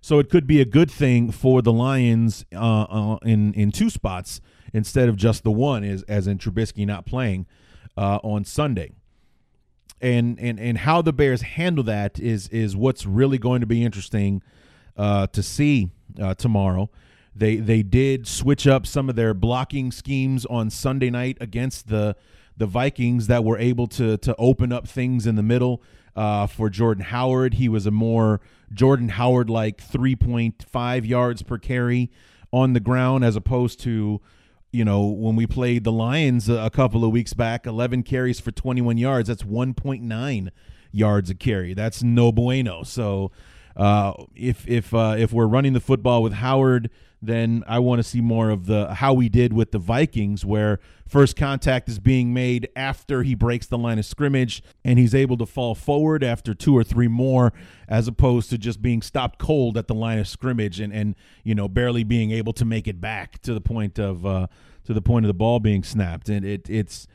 So 0.00 0.18
it 0.18 0.28
could 0.28 0.46
be 0.46 0.60
a 0.60 0.64
good 0.64 0.90
thing 0.90 1.30
for 1.30 1.62
the 1.62 1.72
Lions 1.72 2.44
uh, 2.52 2.82
uh 2.82 3.18
in 3.22 3.54
in 3.54 3.70
two 3.70 3.88
spots 3.88 4.40
instead 4.72 5.08
of 5.08 5.16
just 5.16 5.44
the 5.44 5.52
one, 5.52 5.84
is 5.84 6.02
as 6.04 6.26
in 6.26 6.38
Trubisky 6.38 6.84
not 6.84 7.06
playing 7.06 7.46
on 7.96 8.44
Sunday. 8.44 8.90
And 10.00 10.40
and 10.40 10.58
and 10.58 10.78
how 10.78 11.02
the 11.02 11.12
Bears 11.12 11.42
handle 11.42 11.84
that 11.84 12.18
is 12.18 12.48
is 12.48 12.74
what's 12.74 13.06
really 13.06 13.38
going 13.38 13.60
to 13.60 13.66
be 13.66 13.84
interesting 13.84 14.42
to 14.96 15.42
see 15.42 15.90
tomorrow. 16.34 16.90
They 17.34 17.56
they 17.56 17.82
did 17.82 18.26
switch 18.26 18.66
up 18.66 18.86
some 18.86 19.08
of 19.08 19.16
their 19.16 19.34
blocking 19.34 19.92
schemes 19.92 20.46
on 20.46 20.70
Sunday 20.70 21.10
night 21.10 21.36
against 21.40 21.88
the 21.88 22.16
the 22.56 22.66
Vikings 22.66 23.26
that 23.26 23.44
were 23.44 23.58
able 23.58 23.86
to 23.88 24.16
to 24.18 24.34
open 24.36 24.72
up 24.72 24.88
things 24.88 25.26
in 25.26 25.36
the 25.36 25.42
middle 25.42 25.82
uh, 26.16 26.46
for 26.46 26.70
Jordan 26.70 27.04
Howard. 27.04 27.54
He 27.54 27.68
was 27.68 27.86
a 27.86 27.90
more 27.90 28.40
Jordan 28.72 29.10
Howard 29.10 29.50
like 29.50 29.86
3.5 29.86 31.06
yards 31.06 31.42
per 31.42 31.58
carry 31.58 32.10
on 32.52 32.72
the 32.72 32.80
ground 32.80 33.24
as 33.24 33.36
opposed 33.36 33.80
to 33.80 34.20
you 34.72 34.84
know 34.84 35.04
when 35.04 35.36
we 35.36 35.46
played 35.46 35.84
the 35.84 35.92
Lions 35.92 36.48
a, 36.48 36.70
couple 36.70 37.04
of 37.04 37.10
weeks 37.10 37.34
back 37.34 37.66
11 37.66 38.02
carries 38.02 38.40
for 38.40 38.50
21 38.50 38.98
yards 38.98 39.28
that's 39.28 39.42
1.9 39.42 40.50
yards 40.92 41.30
a 41.30 41.34
carry 41.34 41.74
that's 41.74 42.02
no 42.02 42.32
bueno 42.32 42.82
so 42.82 43.30
uh, 43.76 44.12
if 44.34 44.66
if 44.68 44.94
uh, 44.94 45.16
if 45.18 45.32
we're 45.32 45.46
running 45.46 45.72
the 45.72 45.80
football 45.80 46.22
with 46.22 46.34
Howard 46.34 46.90
then 47.22 47.64
I 47.66 47.78
want 47.78 47.98
to 47.98 48.02
see 48.02 48.20
more 48.20 48.50
of 48.50 48.66
the 48.66 48.94
how 48.94 49.14
we 49.14 49.28
did 49.28 49.52
with 49.52 49.72
the 49.72 49.78
Vikings, 49.78 50.44
where 50.44 50.80
first 51.08 51.36
contact 51.36 51.88
is 51.88 51.98
being 51.98 52.34
made 52.34 52.68
after 52.76 53.22
he 53.22 53.34
breaks 53.34 53.66
the 53.66 53.78
line 53.78 53.98
of 53.98 54.04
scrimmage 54.04 54.62
and 54.84 54.98
he's 54.98 55.14
able 55.14 55.36
to 55.38 55.46
fall 55.46 55.74
forward 55.74 56.22
after 56.22 56.54
two 56.54 56.76
or 56.76 56.84
three 56.84 57.08
more, 57.08 57.52
as 57.88 58.06
opposed 58.06 58.50
to 58.50 58.58
just 58.58 58.82
being 58.82 59.02
stopped 59.02 59.38
cold 59.38 59.78
at 59.78 59.88
the 59.88 59.94
line 59.94 60.18
of 60.18 60.28
scrimmage 60.28 60.78
and 60.78 60.92
and 60.92 61.14
you 61.42 61.54
know 61.54 61.68
barely 61.68 62.04
being 62.04 62.30
able 62.30 62.52
to 62.52 62.64
make 62.64 62.86
it 62.86 63.00
back 63.00 63.40
to 63.42 63.54
the 63.54 63.60
point 63.60 63.98
of 63.98 64.26
uh, 64.26 64.46
to 64.84 64.92
the 64.92 65.02
point 65.02 65.24
of 65.24 65.28
the 65.28 65.34
ball 65.34 65.58
being 65.58 65.82
snapped. 65.82 66.28
And 66.28 66.44
it 66.44 66.68
it's 66.68 67.08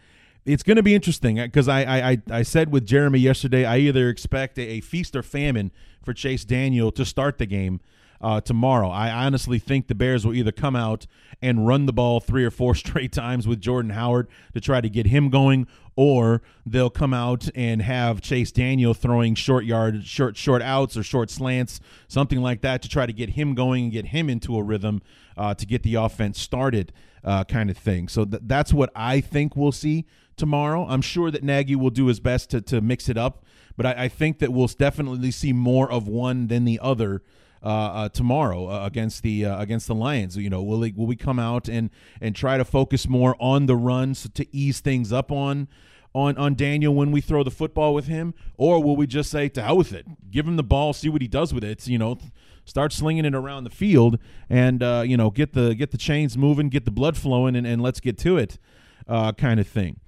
it's 0.46 0.64
going 0.64 0.78
to 0.78 0.84
be 0.84 0.96
interesting 0.96 1.36
because 1.36 1.68
I, 1.68 2.12
I 2.12 2.18
I 2.32 2.44
said 2.44 2.72
with 2.72 2.86
Jeremy 2.86 3.20
yesterday, 3.20 3.66
I 3.66 3.78
either 3.78 4.10
expect 4.10 4.58
a, 4.58 4.62
a 4.64 4.82
feast 4.82 5.16
or 5.16 5.24
famine 5.24 5.72
for 6.04 6.14
Chase 6.14 6.46
Daniel 6.46 6.92
to 6.94 7.06
start 7.06 7.38
the 7.38 7.46
game 7.46 7.80
uh, 8.22 8.42
tomorrow. 8.42 8.90
I 8.90 9.10
honestly 9.26 9.60
think 9.60 9.88
the 9.88 9.96
Bears 9.96 10.26
will 10.26 10.34
either 10.34 10.52
come 10.52 10.76
out 10.76 11.08
and 11.42 11.68
run 11.68 11.86
the 11.86 11.94
ball 11.94 12.20
three 12.20 12.46
or 12.46 12.52
four 12.52 12.76
straight 12.76 13.12
times 13.12 13.48
with 13.48 13.62
Jordan 13.62 13.92
Howard 13.92 14.28
to 14.54 14.62
try 14.62 14.82
to 14.82 14.90
get 14.90 15.08
him 15.08 15.30
going, 15.30 15.68
or 15.96 16.42
they'll 16.66 16.90
come 16.90 17.14
out 17.14 17.50
and 17.56 17.82
have 17.82 18.22
Chase 18.22 18.52
Daniel 18.52 18.94
throwing 18.94 19.36
short 19.36 19.66
yard, 19.66 20.06
short 20.06 20.38
short 20.38 20.62
outs 20.62 20.96
or 20.96 21.04
short 21.04 21.30
slants, 21.30 21.80
something 22.08 22.42
like 22.42 22.62
that, 22.62 22.82
to 22.82 22.90
try 22.90 23.06
to 23.06 23.14
get 23.14 23.32
him 23.32 23.56
going 23.56 23.86
and 23.86 23.92
get 23.92 24.08
him 24.08 24.30
into 24.30 24.58
a 24.58 24.64
rhythm 24.64 25.02
uh, 25.38 25.54
to 25.56 25.66
get 25.66 25.84
the 25.84 25.96
offense 25.96 26.40
started, 26.40 26.94
uh, 27.24 27.44
kind 27.44 27.70
of 27.70 27.78
thing. 27.78 28.08
So 28.08 28.26
th- 28.26 28.44
that's 28.46 28.74
what 28.74 28.92
I 28.96 29.22
think 29.22 29.56
we'll 29.56 29.72
see 29.72 30.06
tomorrow. 30.42 30.88
I'm 30.90 31.04
sure 31.04 31.30
that 31.30 31.44
Nagy 31.44 31.76
will 31.76 31.92
do 31.92 32.08
his 32.08 32.20
best 32.20 32.50
to 32.50 32.62
to 32.62 32.82
mix 32.82 33.08
it 33.10 33.18
up, 33.18 33.46
but 33.78 33.86
I, 33.86 34.06
I 34.06 34.08
think 34.10 34.40
that 34.40 34.52
we'll 34.52 34.66
definitely 34.68 35.30
see 35.30 35.54
more 35.54 35.90
of 35.90 36.08
one 36.08 36.48
than 36.48 36.66
the 36.66 36.80
other. 36.82 37.22
Uh, 37.64 37.68
uh, 37.68 38.10
tomorrow 38.10 38.68
uh, 38.68 38.88
against 38.88 39.22
the 39.22 39.46
uh, 39.46 39.62
against 39.62 39.86
the 39.86 39.94
Lions. 39.94 40.36
You 40.36 40.50
know, 40.50 40.64
will 40.64 40.80
we, 40.80 40.94
will 40.94 41.06
we 41.06 41.16
come 41.16 41.38
out 41.38 41.70
and 41.70 41.92
and 42.20 42.36
try 42.36 42.58
to 42.58 42.66
focus 42.66 43.08
more 43.08 43.36
on 43.40 43.68
the 43.68 43.76
runs 43.76 44.28
to 44.34 44.48
ease 44.52 44.80
things 44.80 45.14
up 45.14 45.32
on 45.32 45.68
on 46.16 46.36
on 46.38 46.56
Daniel 46.56 46.96
when 46.96 47.12
we 47.12 47.22
throw 47.22 47.44
the 47.44 47.52
football 47.52 47.94
with 47.94 48.08
him, 48.08 48.34
or 48.58 48.84
will 48.84 48.96
we 48.96 49.06
just 49.06 49.30
say 49.30 49.48
to 49.50 49.62
hell 49.62 49.78
with 49.78 49.94
it, 49.94 50.08
give 50.32 50.48
him 50.48 50.56
the 50.56 50.64
ball, 50.64 50.92
see 50.92 51.08
what 51.08 51.22
he 51.22 51.28
does 51.28 51.54
with 51.54 51.64
it? 51.64 51.86
You 51.88 52.00
know, 52.00 52.18
start 52.66 52.94
slinging 52.94 53.26
it 53.26 53.36
around 53.36 53.64
the 53.66 53.70
field, 53.70 54.18
and 54.50 54.82
uh, 54.82 55.04
you 55.06 55.16
know, 55.16 55.30
get 55.30 55.54
the 55.54 55.76
get 55.76 55.92
the 55.92 56.00
chains 56.00 56.36
moving, 56.36 56.70
get 56.70 56.86
the 56.86 56.92
blood 56.92 57.16
flowing, 57.16 57.56
and, 57.56 57.68
and 57.68 57.80
let's 57.80 58.00
get 58.00 58.18
to 58.18 58.38
it, 58.38 58.58
uh, 59.08 59.34
kind 59.34 59.60
of 59.60 59.68
thing. 59.68 60.00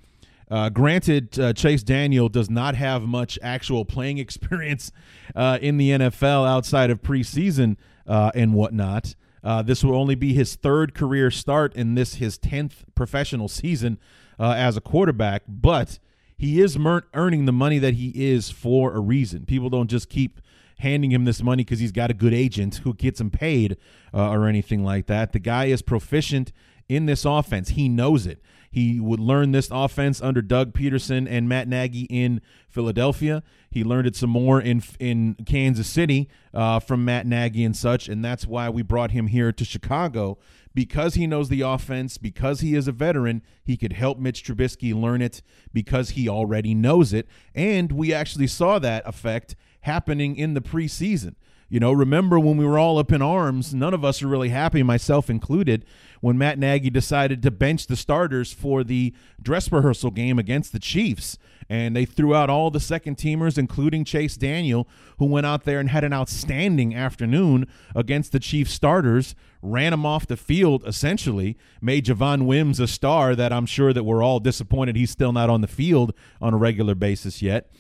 Uh, 0.53 0.69
granted, 0.69 1.39
uh, 1.39 1.51
Chase 1.51 1.81
Daniel 1.81 2.29
does 2.29 2.47
not 2.47 2.75
have 2.75 3.01
much 3.01 3.39
actual 3.41 3.85
playing 3.85 4.17
experience 4.19 4.91
uh, 5.35 5.57
in 5.59 5.77
the 5.77 5.89
NFL 5.89 6.47
outside 6.47 6.91
of 6.91 7.01
preseason 7.01 7.75
uh, 8.05 8.29
and 8.35 8.53
whatnot. 8.53 9.15
Uh, 9.43 9.63
this 9.63 9.83
will 9.83 9.95
only 9.95 10.13
be 10.13 10.31
his 10.35 10.55
third 10.55 10.93
career 10.93 11.31
start 11.31 11.75
in 11.75 11.95
this 11.95 12.15
his 12.15 12.37
tenth 12.37 12.85
professional 12.93 13.47
season 13.47 13.97
uh, 14.39 14.53
as 14.55 14.77
a 14.77 14.81
quarterback, 14.81 15.41
but 15.47 15.97
he 16.37 16.61
is 16.61 16.77
mer- 16.77 17.07
earning 17.15 17.45
the 17.45 17.51
money 17.51 17.79
that 17.79 17.95
he 17.95 18.11
is 18.15 18.51
for 18.51 18.93
a 18.93 18.99
reason. 18.99 19.47
People 19.47 19.71
don't 19.71 19.89
just 19.89 20.07
keep 20.07 20.39
handing 20.77 21.11
him 21.11 21.25
this 21.25 21.41
money 21.41 21.63
because 21.63 21.79
he's 21.79 21.91
got 21.91 22.11
a 22.11 22.13
good 22.13 22.33
agent 22.33 22.75
who 22.83 22.93
gets 22.93 23.19
him 23.19 23.31
paid 23.31 23.75
or 24.13 24.47
anything 24.47 24.83
like 24.83 25.07
that. 25.07 25.31
The 25.31 25.39
guy 25.39 25.65
is 25.65 25.81
proficient 25.81 26.51
in 26.87 27.07
this 27.07 27.25
offense. 27.25 27.69
He 27.69 27.89
knows 27.89 28.27
it. 28.27 28.39
He 28.73 28.99
would 28.99 29.19
learn 29.19 29.51
this 29.51 29.69
offense 29.71 30.19
under 30.19 30.41
Doug 30.41 30.73
Pederson 30.73 31.27
and 31.29 31.47
Matt 31.47 31.67
Nagy 31.67 32.07
in 32.09 32.41
Philadelphia. 32.67 33.43
He 33.69 33.83
learned 33.83 34.07
it 34.07 34.15
some 34.15 34.31
more 34.31 34.59
in 34.59 34.81
in 34.99 35.35
Kansas 35.45 35.87
City 35.87 36.27
uh, 36.55 36.79
from 36.79 37.05
Matt 37.05 37.27
Nagy 37.27 37.63
and 37.63 37.77
such, 37.77 38.09
and 38.09 38.25
that's 38.25 38.47
why 38.47 38.69
we 38.69 38.81
brought 38.81 39.11
him 39.11 39.27
here 39.27 39.51
to 39.51 39.63
Chicago 39.63 40.39
because 40.73 41.13
he 41.13 41.27
knows 41.27 41.49
the 41.49 41.61
offense, 41.61 42.17
because 42.17 42.61
he 42.61 42.73
is 42.73 42.87
a 42.87 42.91
veteran. 42.91 43.43
He 43.63 43.77
could 43.77 43.93
help 43.93 44.17
Mitch 44.17 44.43
Trubisky 44.43 44.99
learn 44.99 45.21
it 45.21 45.43
because 45.71 46.11
he 46.11 46.27
already 46.27 46.73
knows 46.73 47.13
it, 47.13 47.27
and 47.53 47.91
we 47.91 48.11
actually 48.11 48.47
saw 48.47 48.79
that 48.79 49.07
effect 49.07 49.55
happening 49.81 50.35
in 50.35 50.55
the 50.55 50.61
preseason. 50.61 51.35
You 51.73 51.79
know, 51.79 51.91
remember 51.91 52.39
when 52.39 52.57
we 52.57 52.67
were 52.67 52.77
all 52.77 52.99
up 52.99 53.11
in 53.11 53.23
arms, 53.23 53.73
none 53.73 53.95
of 53.95 54.05
us 54.05 54.21
are 54.21 54.27
really 54.27 54.49
happy, 54.49 54.83
myself 54.83 55.27
included, 55.27 55.85
when 56.21 56.37
Matt 56.37 56.59
Nagy 56.59 56.91
decided 56.91 57.41
to 57.41 57.49
bench 57.49 57.87
the 57.87 57.95
starters 57.95 58.53
for 58.53 58.83
the 58.83 59.11
dress 59.41 59.71
rehearsal 59.71 60.11
game 60.11 60.37
against 60.37 60.71
the 60.71 60.77
Chiefs. 60.77 61.39
And 61.67 61.95
they 61.95 62.05
threw 62.05 62.35
out 62.35 62.47
all 62.47 62.69
the 62.69 62.79
second 62.79 63.17
teamers, 63.17 63.57
including 63.57 64.05
Chase 64.05 64.37
Daniel, 64.37 64.87
who 65.17 65.25
went 65.25 65.47
out 65.47 65.63
there 65.63 65.79
and 65.79 65.89
had 65.89 66.03
an 66.03 66.13
outstanding 66.13 66.93
afternoon 66.93 67.65
against 67.95 68.33
the 68.33 68.39
Chiefs 68.39 68.71
starters, 68.71 69.33
ran 69.63 69.93
them 69.93 70.05
off 70.05 70.27
the 70.27 70.37
field 70.37 70.83
essentially, 70.85 71.57
made 71.81 72.05
Javon 72.05 72.45
Wims 72.45 72.79
a 72.79 72.87
star 72.87 73.35
that 73.35 73.51
I'm 73.51 73.65
sure 73.65 73.93
that 73.93 74.03
we're 74.03 74.21
all 74.21 74.39
disappointed 74.39 74.95
he's 74.95 75.09
still 75.09 75.31
not 75.31 75.49
on 75.49 75.61
the 75.61 75.67
field 75.67 76.13
on 76.39 76.53
a 76.53 76.57
regular 76.57 76.93
basis 76.93 77.41
yet. 77.41 77.71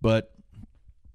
But 0.00 0.31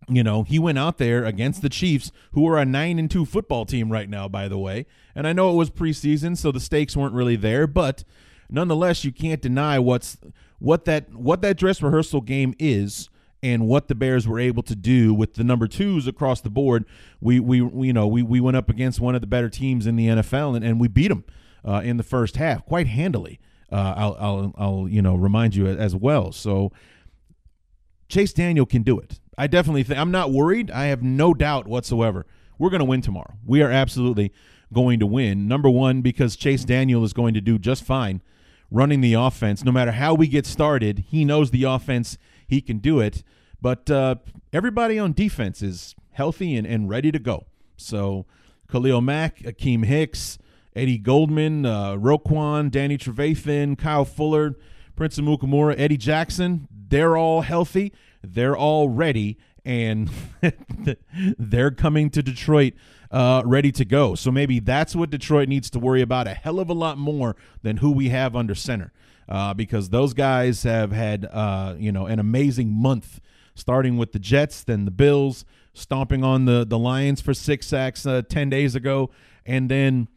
you 0.10 0.24
know, 0.24 0.44
he 0.44 0.58
went 0.58 0.78
out 0.78 0.98
there 0.98 1.26
against 1.26 1.62
the 1.62 1.70
Chiefs, 1.70 2.12
who 2.32 2.48
are 2.48 2.58
a 2.58 2.66
nine 2.66 2.98
and 2.98 3.12
two 3.12 3.26
football 3.26 3.66
team 3.66 3.92
right 3.92 4.10
now, 4.10 4.28
by 4.28 4.48
the 4.48 4.58
way. 4.58 4.86
And 5.14 5.28
I 5.28 5.34
know 5.34 5.52
it 5.52 5.56
was 5.56 5.70
preseason, 5.70 6.38
so 6.38 6.52
the 6.52 6.60
stakes 6.60 6.96
weren't 6.96 7.14
really 7.14 7.36
there, 7.36 7.68
but 7.68 8.04
nonetheless, 8.50 9.04
you 9.04 9.12
can't 9.12 9.42
deny 9.42 9.80
what's 9.80 10.18
what 10.60 10.86
that 10.86 11.14
what 11.14 11.42
that 11.42 11.58
dress 11.58 11.82
rehearsal 11.82 12.22
game 12.22 12.56
is 12.58 13.10
and 13.44 13.68
what 13.68 13.88
the 13.88 13.96
Bears 13.96 14.28
were 14.28 14.40
able 14.40 14.64
to 14.64 14.76
do 14.76 15.14
with 15.14 15.36
the 15.36 15.44
number 15.44 15.68
twos 15.68 16.08
across 16.08 16.42
the 16.42 16.50
board. 16.50 16.86
We 17.20 17.40
we, 17.40 17.62
we 17.62 17.88
you 17.88 17.94
know 17.94 18.08
we 18.08 18.24
we 18.24 18.40
went 18.40 18.58
up 18.58 18.70
against 18.70 19.00
one 19.00 19.16
of 19.16 19.22
the 19.22 19.28
better 19.28 19.50
teams 19.50 19.86
in 19.86 19.96
the 19.96 20.08
NFL 20.08 20.56
and, 20.56 20.66
and 20.66 20.80
we 20.80 20.88
beat 20.88 21.10
them 21.10 21.26
uh, 21.66 21.82
in 21.84 21.98
the 21.98 22.04
first 22.04 22.38
half 22.38 22.66
quite 22.66 22.88
handily. 22.88 23.40
Uh, 23.72 23.94
I'll, 23.98 24.18
I'll 24.20 24.54
I'll 24.58 24.88
you 24.90 25.02
know 25.02 25.16
remind 25.16 25.56
you 25.56 25.68
as 25.68 25.96
well. 25.96 26.32
So 26.32 26.72
Chase 28.10 28.34
Daniel 28.34 28.66
can 28.66 28.84
do 28.84 29.00
it. 29.00 29.20
I 29.38 29.48
definitely 29.48 29.84
think 29.84 30.00
I'm 30.00 30.12
not 30.12 30.32
worried. 30.32 30.72
I 30.72 30.86
have 30.86 31.04
no 31.04 31.34
doubt 31.34 31.68
whatsoever. 31.68 32.26
We're 32.58 32.70
going 32.70 32.80
to 32.80 32.86
win 32.86 33.02
tomorrow. 33.02 33.36
We 33.46 33.62
are 33.62 33.72
absolutely 33.72 34.32
going 34.74 35.00
to 35.00 35.06
win. 35.06 35.48
Number 35.48 35.70
one, 35.70 36.02
because 36.02 36.36
Chase 36.36 36.66
Daniel 36.66 37.04
is 37.04 37.14
going 37.14 37.34
to 37.36 37.42
do 37.42 37.60
just 37.60 37.84
fine 37.84 38.22
running 38.72 39.02
the 39.02 39.14
offense. 39.14 39.64
No 39.64 39.72
matter 39.72 39.92
how 39.92 40.14
we 40.14 40.28
get 40.28 40.46
started, 40.46 41.06
he 41.08 41.24
knows 41.24 41.52
the 41.52 41.64
offense. 41.64 42.18
He 42.48 42.62
can 42.62 42.80
do 42.80 43.00
it. 43.00 43.24
But 43.62 43.90
uh, 43.90 44.16
everybody 44.52 45.00
on 45.00 45.14
defense 45.14 45.62
is 45.62 45.96
healthy 46.12 46.56
and, 46.56 46.68
and 46.68 46.90
ready 46.90 47.12
to 47.12 47.20
go. 47.20 47.46
So 47.78 48.26
Khalil 48.70 49.02
Mack, 49.02 49.40
Akiem 49.40 49.86
Hicks, 49.86 50.38
Eddie 50.76 50.98
Goldman, 50.98 51.66
uh, 51.66 51.94
Roquan, 51.94 52.70
Danny 52.70 52.98
Trevathan, 52.98 53.78
Kyle 53.78 54.06
Fuller, 54.06 54.56
Prince 54.96 55.18
Amukamara, 55.20 55.76
Eddie 55.78 55.98
Jackson, 55.98 56.68
they're 56.90 57.18
all 57.18 57.42
healthy. 57.42 57.94
They're 58.34 58.56
all 58.58 58.90
ready, 58.90 59.38
and 59.66 60.10
they're 61.38 61.72
coming 61.72 62.10
to 62.12 62.24
Detroit 62.24 62.74
uh, 63.12 63.42
ready 63.46 63.72
to 63.74 63.86
go. 63.86 64.16
So 64.16 64.32
maybe 64.32 64.60
that's 64.60 64.96
what 64.96 65.10
Detroit 65.10 65.48
needs 65.48 65.70
to 65.72 65.80
worry 65.80 66.02
about 66.02 66.28
a 66.28 66.34
hell 66.34 66.60
of 66.60 66.70
a 66.70 66.74
lot 66.74 66.98
more 66.98 67.36
than 67.62 67.78
who 67.78 67.92
we 67.92 68.10
have 68.10 68.36
under 68.36 68.56
center, 68.56 68.92
uh, 69.30 69.54
because 69.54 69.90
those 69.90 70.14
guys 70.14 70.64
have 70.64 70.92
had 70.92 71.26
uh, 71.26 71.76
you 71.78 71.92
know 71.92 72.06
an 72.06 72.20
amazing 72.20 72.72
month, 72.72 73.20
starting 73.56 73.98
with 73.98 74.12
the 74.12 74.20
Jets, 74.20 74.64
then 74.64 74.86
the 74.86 74.92
Bills, 74.92 75.46
stomping 75.74 76.24
on 76.24 76.46
the 76.46 76.66
the 76.66 76.78
Lions 76.78 77.22
for 77.22 77.34
six 77.34 77.68
sacks 77.68 78.06
uh, 78.06 78.22
ten 78.28 78.50
days 78.50 78.76
ago, 78.76 79.10
and 79.46 79.70
then 79.70 80.08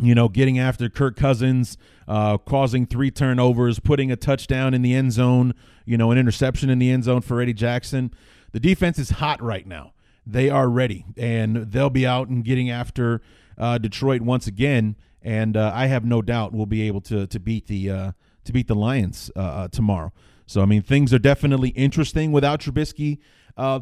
you 0.00 0.14
know, 0.14 0.28
getting 0.28 0.58
after 0.58 0.88
Kirk 0.88 1.16
Cousins, 1.16 1.78
uh, 2.06 2.38
causing 2.38 2.86
three 2.86 3.10
turnovers, 3.10 3.78
putting 3.78 4.10
a 4.10 4.16
touchdown 4.16 4.74
in 4.74 4.82
the 4.82 4.94
end 4.94 5.12
zone, 5.12 5.54
you 5.84 5.96
know, 5.96 6.10
an 6.10 6.18
interception 6.18 6.70
in 6.70 6.78
the 6.78 6.90
end 6.90 7.04
zone 7.04 7.22
for 7.22 7.40
Eddie 7.40 7.54
Jackson. 7.54 8.12
The 8.52 8.60
defense 8.60 8.98
is 8.98 9.10
hot 9.10 9.42
right 9.42 9.66
now. 9.66 9.92
They 10.26 10.50
are 10.50 10.68
ready, 10.68 11.04
and 11.16 11.70
they'll 11.70 11.90
be 11.90 12.06
out 12.06 12.28
and 12.28 12.44
getting 12.44 12.70
after 12.70 13.22
uh, 13.56 13.78
Detroit 13.78 14.22
once 14.22 14.46
again. 14.46 14.96
And 15.22 15.56
uh, 15.56 15.72
I 15.74 15.86
have 15.86 16.04
no 16.04 16.20
doubt 16.20 16.52
we'll 16.52 16.66
be 16.66 16.82
able 16.82 17.00
to 17.02 17.26
to 17.26 17.40
beat 17.40 17.66
the 17.66 17.90
uh, 17.90 18.12
to 18.44 18.52
beat 18.52 18.66
the 18.68 18.74
Lions 18.74 19.30
uh, 19.36 19.40
uh, 19.40 19.68
tomorrow. 19.68 20.12
So 20.46 20.62
I 20.62 20.66
mean, 20.66 20.82
things 20.82 21.14
are 21.14 21.18
definitely 21.18 21.70
interesting 21.70 22.32
without 22.32 22.60
Trubisky 22.60 23.18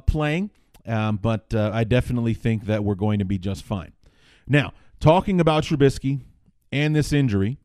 playing, 0.06 0.50
um, 0.86 1.16
but 1.16 1.54
I 1.54 1.84
definitely 1.84 2.34
think 2.34 2.66
that 2.66 2.84
we're 2.84 2.94
going 2.94 3.18
to 3.18 3.24
be 3.24 3.38
just 3.38 3.64
fine. 3.64 3.92
Now 4.46 4.72
talking 5.04 5.38
about 5.38 5.64
Trubisky 5.64 6.22
and 6.72 6.96
this 6.96 7.12
injury, 7.12 7.58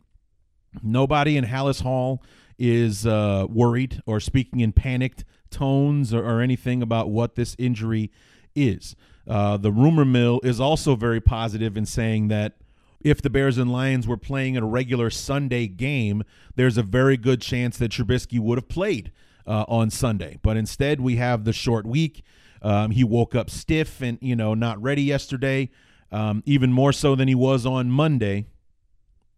nobody 0.83 1.37
in 1.37 1.45
Halas 1.45 1.81
Hall 1.81 2.21
is 2.57 3.07
uh, 3.07 3.47
worried 3.49 4.01
or 4.05 4.19
speaking 4.19 4.59
in 4.59 4.73
panicked 4.73 5.23
tones 5.49 6.13
or, 6.13 6.21
or, 6.21 6.41
anything 6.41 6.81
about 6.81 7.09
what 7.09 7.35
this 7.35 7.55
injury 7.57 8.11
is. 8.55 8.93
Uh, 9.25 9.55
the 9.55 9.71
rumor 9.71 10.03
mill 10.03 10.41
is 10.43 10.59
also 10.59 10.97
very 10.97 11.21
positive 11.21 11.77
in 11.77 11.85
saying 11.85 12.27
that 12.27 12.57
if 12.99 13.21
the 13.21 13.29
Bears 13.29 13.57
and 13.57 13.71
Lions 13.71 14.05
were 14.05 14.17
playing 14.17 14.57
a 14.57 14.65
regular 14.65 15.09
Sunday 15.09 15.67
game, 15.67 16.23
there's 16.57 16.77
a 16.77 16.83
very 16.83 17.15
good 17.15 17.39
chance 17.39 17.77
that 17.77 17.93
Trubisky 17.93 18.41
would 18.41 18.57
have 18.57 18.67
played 18.67 19.13
uh, 19.47 19.63
on 19.69 19.89
Sunday. 19.89 20.39
But 20.41 20.57
instead, 20.57 20.99
we 20.99 21.15
have 21.15 21.45
the 21.45 21.53
short 21.53 21.85
week. 21.85 22.21
Um, 22.61 22.91
he 22.91 23.05
woke 23.05 23.33
up 23.33 23.49
stiff 23.49 24.01
and 24.01 24.17
you 24.21 24.35
know 24.35 24.53
not 24.53 24.81
ready 24.81 25.03
yesterday 25.03 25.69
um, 26.11 26.43
even 26.45 26.71
more 26.71 26.91
so 26.91 27.15
than 27.15 27.27
he 27.27 27.35
was 27.35 27.65
on 27.65 27.89
Monday. 27.91 28.45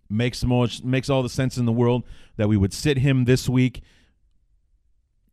Makes 0.10 0.44
more 0.44 0.68
makes 0.84 1.10
all 1.10 1.24
the 1.24 1.30
sense 1.30 1.58
in 1.58 1.66
the 1.66 1.72
world 1.72 2.04
that 2.36 2.50
we 2.50 2.58
would 2.58 2.74
sit 2.74 2.98
him 2.98 3.24
this 3.26 3.48
week. 3.48 3.82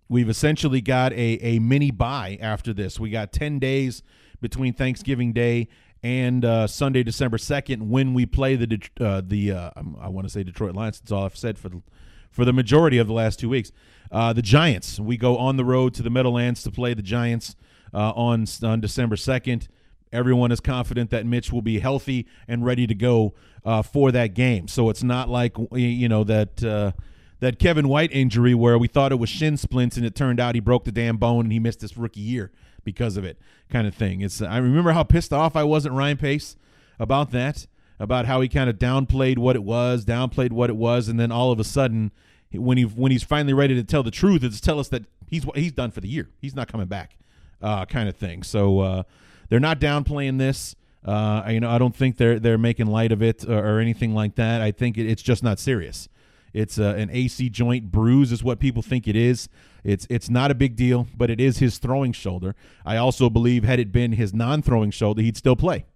We've 0.09 0.29
essentially 0.29 0.81
got 0.81 1.13
a 1.13 1.39
a 1.43 1.59
mini 1.59 1.91
bye 1.91 2.39
after 2.41 2.73
this. 2.73 3.01
We 3.01 3.11
got 3.11 3.33
ten 3.33 3.59
days 3.59 4.03
between 4.41 4.73
Thanksgiving 4.73 5.33
Day 5.33 5.69
and 6.03 6.45
uh, 6.45 6.67
Sunday, 6.67 7.03
December 7.03 7.39
second, 7.39 7.91
when 7.91 8.15
we 8.15 8.25
play 8.25 8.55
the 8.55 8.81
uh, 9.01 9.21
the 9.25 9.53
uh, 9.53 9.71
I 10.01 10.09
want 10.09 10.27
to 10.27 10.33
say 10.33 10.43
Detroit 10.43 10.75
Lions. 10.75 11.01
That's 11.01 11.13
all 11.13 11.25
I've 11.25 11.37
said 11.37 11.59
for 11.59 11.69
the 11.69 11.83
for 12.31 12.45
the 12.45 12.53
majority 12.53 12.99
of 12.99 13.07
the 13.07 13.13
last 13.13 13.41
two 13.41 13.49
weeks. 13.49 13.73
Uh, 14.13 14.33
the 14.33 14.43
Giants. 14.43 15.01
We 15.01 15.17
go 15.17 15.37
on 15.37 15.57
the 15.57 15.65
road 15.65 15.95
to 15.95 16.03
the 16.03 16.11
Meadowlands 16.11 16.63
to 16.63 16.71
play 16.71 16.95
the 16.95 17.03
Giants 17.03 17.57
uh, 17.93 18.13
on 18.13 18.47
on 18.63 18.81
December 18.81 19.17
second. 19.17 19.69
Everyone 20.13 20.51
is 20.53 20.61
confident 20.61 21.11
that 21.11 21.27
Mitch 21.27 21.53
will 21.53 21.63
be 21.63 21.81
healthy 21.81 22.27
and 22.47 22.65
ready 22.65 22.87
to 22.87 22.95
go 22.95 23.35
uh, 23.65 23.83
for 23.83 24.11
that 24.13 24.35
game. 24.35 24.69
So 24.69 24.91
it's 24.91 25.03
not 25.03 25.29
like 25.29 25.57
you 25.73 26.09
know 26.09 26.25
that 26.25 26.63
uh, 26.63 26.93
that 27.41 27.59
Kevin 27.59 27.89
White 27.89 28.13
injury 28.13 28.55
where 28.55 28.79
we 28.79 28.89
thought 28.89 29.13
it 29.13 29.19
was 29.19 29.29
shin 29.29 29.57
splints 29.57 29.97
and 29.97 30.05
it 30.05 30.15
turned 30.15 30.41
out 30.41 30.55
he 30.55 30.61
broke 30.61 30.85
the 30.85 30.93
damn 30.93 31.17
bone 31.17 31.47
and 31.47 31.53
he 31.53 31.59
missed 31.59 31.81
his 31.81 31.97
rookie 31.97 32.21
year 32.21 32.51
because 32.85 33.17
of 33.17 33.25
it, 33.25 33.39
kind 33.69 33.87
of 33.87 33.95
thing. 33.95 34.21
It's 34.21 34.41
I 34.41 34.59
remember 34.59 34.93
how 34.93 35.03
pissed 35.03 35.33
off 35.33 35.57
I 35.57 35.65
was 35.65 35.87
at 35.87 35.93
Ryan 35.93 36.17
Pace 36.17 36.57
about 36.99 37.31
that, 37.33 37.67
about 37.99 38.27
how 38.27 38.41
he 38.41 38.49
kind 38.49 38.71
of 38.71 38.77
downplayed 38.79 39.39
what 39.39 39.57
it 39.57 39.63
was, 39.63 40.05
downplayed 40.05 40.53
what 40.53 40.71
it 40.71 40.77
was, 40.77 41.09
and 41.09 41.19
then 41.19 41.31
all 41.31 41.53
of 41.53 41.61
a 41.61 41.65
sudden 41.65 42.13
when 42.53 42.79
he 42.79 42.85
when 42.85 43.13
he's 43.13 43.23
finally 43.23 43.53
ready 43.53 43.75
to 43.75 43.85
tell 43.85 44.03
the 44.03 44.11
truth, 44.11 44.43
it's 44.43 44.61
tell 44.61 44.81
us 44.81 44.89
that 44.89 45.05
he's 45.27 45.45
he's 45.55 45.73
done 45.73 45.91
for 45.91 46.01
the 46.01 46.09
year. 46.09 46.29
He's 46.41 46.55
not 46.55 46.69
coming 46.69 46.87
back, 46.87 47.17
uh, 47.61 47.85
kind 47.85 48.09
of 48.09 48.17
thing. 48.17 48.43
So 48.43 48.81
uh, 48.81 49.03
they're 49.49 49.61
not 49.61 49.81
downplaying 49.81 50.39
this. 50.39 50.75
Uh, 51.05 51.45
you 51.49 51.61
know, 51.61 51.71
I 51.71 51.79
don't 51.79 51.95
think 51.95 52.17
they're 52.17 52.39
they're 52.39 52.59
making 52.59 52.87
light 52.87 53.13
of 53.13 53.23
it 53.23 53.45
or, 53.49 53.77
or 53.77 53.81
anything 53.81 54.15
like 54.15 54.35
that. 54.35 54.61
I 54.61 54.73
think 54.73 54.99
it, 54.99 55.07
it's 55.07 55.23
just 55.23 55.43
not 55.43 55.59
serious. 55.59 56.09
It's 56.53 56.79
uh, 56.79 56.95
an 56.97 57.11
AC 57.11 57.51
joint 57.51 57.91
bruise, 57.91 58.33
is 58.33 58.43
what 58.43 58.59
people 58.59 58.83
think 58.83 59.07
it 59.07 59.17
is. 59.17 59.49
It's 59.85 60.07
it's 60.11 60.29
not 60.29 60.51
a 60.51 60.55
big 60.55 60.77
deal, 60.77 61.07
but 61.17 61.31
it 61.31 61.41
is 61.41 61.59
his 61.59 61.79
throwing 61.79 62.13
shoulder. 62.13 62.55
I 62.85 62.97
also 62.97 63.31
believe 63.31 63.65
had 63.65 63.79
it 63.79 63.93
been 63.93 64.13
his 64.13 64.35
non-throwing 64.35 64.91
shoulder, 64.91 65.23
he'd 65.23 65.37
still 65.37 65.57
play. 65.57 65.87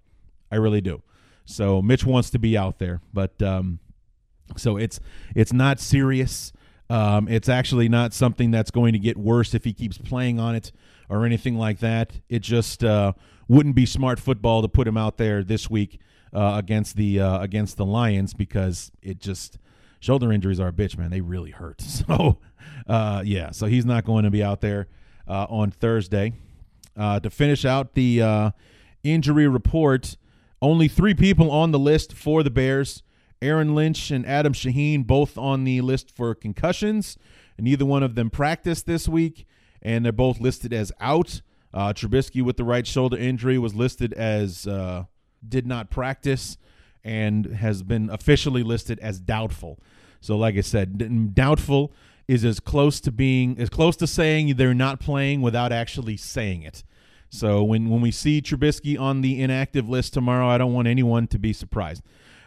I 0.50 0.56
really 0.56 0.80
do. 0.80 1.02
So 1.44 1.82
Mitch 1.82 2.06
wants 2.06 2.30
to 2.30 2.38
be 2.38 2.56
out 2.56 2.78
there, 2.78 3.00
but 3.12 3.42
um, 3.42 3.80
so 4.56 4.76
it's 4.76 5.00
it's 5.34 5.52
not 5.52 5.80
serious. 5.80 6.52
Um, 6.88 7.26
it's 7.28 7.48
actually 7.48 7.88
not 7.88 8.12
something 8.12 8.50
that's 8.50 8.70
going 8.70 8.92
to 8.92 8.98
get 8.98 9.16
worse 9.16 9.54
if 9.54 9.64
he 9.64 9.72
keeps 9.72 9.96
playing 9.98 10.38
on 10.38 10.54
it 10.54 10.72
or 11.12 11.26
anything 11.26 11.58
like 11.58 11.78
that. 11.80 12.12
It 12.30 12.40
just 12.40 12.82
uh, 12.82 13.12
wouldn't 13.46 13.74
be 13.74 13.84
smart 13.84 14.18
football 14.18 14.62
to 14.62 14.68
put 14.68 14.88
him 14.88 14.96
out 14.96 15.18
there 15.18 15.44
this 15.44 15.68
week 15.68 16.00
uh, 16.32 16.54
against 16.56 16.96
the 16.96 17.20
uh, 17.20 17.40
against 17.40 17.76
the 17.76 17.84
Lions 17.84 18.32
because 18.32 18.90
it 19.02 19.18
just 19.18 19.58
shoulder 20.00 20.32
injuries 20.32 20.58
are 20.58 20.68
a 20.68 20.72
bitch, 20.72 20.96
man. 20.96 21.10
They 21.10 21.20
really 21.20 21.50
hurt. 21.50 21.82
So, 22.08 22.38
uh, 22.88 23.22
yeah, 23.24 23.50
so 23.50 23.66
he's 23.66 23.84
not 23.84 24.04
going 24.04 24.24
to 24.24 24.30
be 24.30 24.42
out 24.42 24.60
there 24.60 24.88
uh, 25.28 25.46
on 25.48 25.70
Thursday. 25.70 26.32
Uh, 26.96 27.20
to 27.20 27.30
finish 27.30 27.64
out 27.64 27.94
the 27.94 28.52
injury 29.02 29.46
report, 29.46 30.16
only 30.60 30.88
three 30.88 31.14
people 31.14 31.50
on 31.50 31.70
the 31.70 31.78
list 31.78 32.12
for 32.12 32.42
the 32.42 32.50
Bears. 32.50 33.02
Aaron 33.40 33.74
Lynch 33.74 34.10
and 34.10 34.24
Adam 34.26 34.52
Shaheen 34.52 35.06
both 35.06 35.36
on 35.36 35.64
the 35.64 35.80
list 35.80 36.10
for 36.10 36.34
concussions. 36.34 37.18
Neither 37.58 37.84
one 37.84 38.02
of 38.02 38.14
them 38.14 38.30
practiced 38.30 38.86
this 38.86 39.08
week, 39.08 39.46
and 39.82 40.04
they're 40.04 40.12
both 40.12 40.40
listed 40.40 40.72
as 40.72 40.92
out. 41.00 41.42
Uh, 41.74 41.92
Trubisky 41.92 42.42
with 42.42 42.56
the 42.56 42.64
right 42.64 42.86
shoulder 42.86 43.16
injury 43.16 43.58
was 43.58 43.74
listed 43.74 44.12
as 44.12 44.66
uh, 44.66 45.04
did 45.46 45.66
not 45.66 45.90
practice 45.90 46.56
and 47.04 47.46
has 47.46 47.82
been 47.82 48.08
officially 48.10 48.62
listed 48.62 48.98
as 49.00 49.18
doubtful. 49.20 49.78
So, 50.20 50.36
like 50.36 50.56
I 50.56 50.60
said, 50.60 51.34
doubtful 51.34 51.92
is 52.28 52.44
as 52.44 52.60
close 52.60 53.00
to 53.00 53.10
being 53.10 53.58
as 53.58 53.68
close 53.68 53.96
to 53.96 54.06
saying 54.06 54.56
they're 54.56 54.74
not 54.74 55.00
playing 55.00 55.42
without 55.42 55.72
actually 55.72 56.16
saying 56.16 56.62
it. 56.62 56.84
So 57.28 57.64
when 57.64 57.88
when 57.88 58.00
we 58.00 58.10
see 58.10 58.40
Trubisky 58.40 58.98
on 59.00 59.22
the 59.22 59.40
inactive 59.40 59.88
list 59.88 60.12
tomorrow, 60.12 60.46
I 60.46 60.58
don't 60.58 60.72
want 60.72 60.86
anyone 60.86 61.26
to 61.28 61.38
be 61.38 61.52
surprised. 61.52 62.02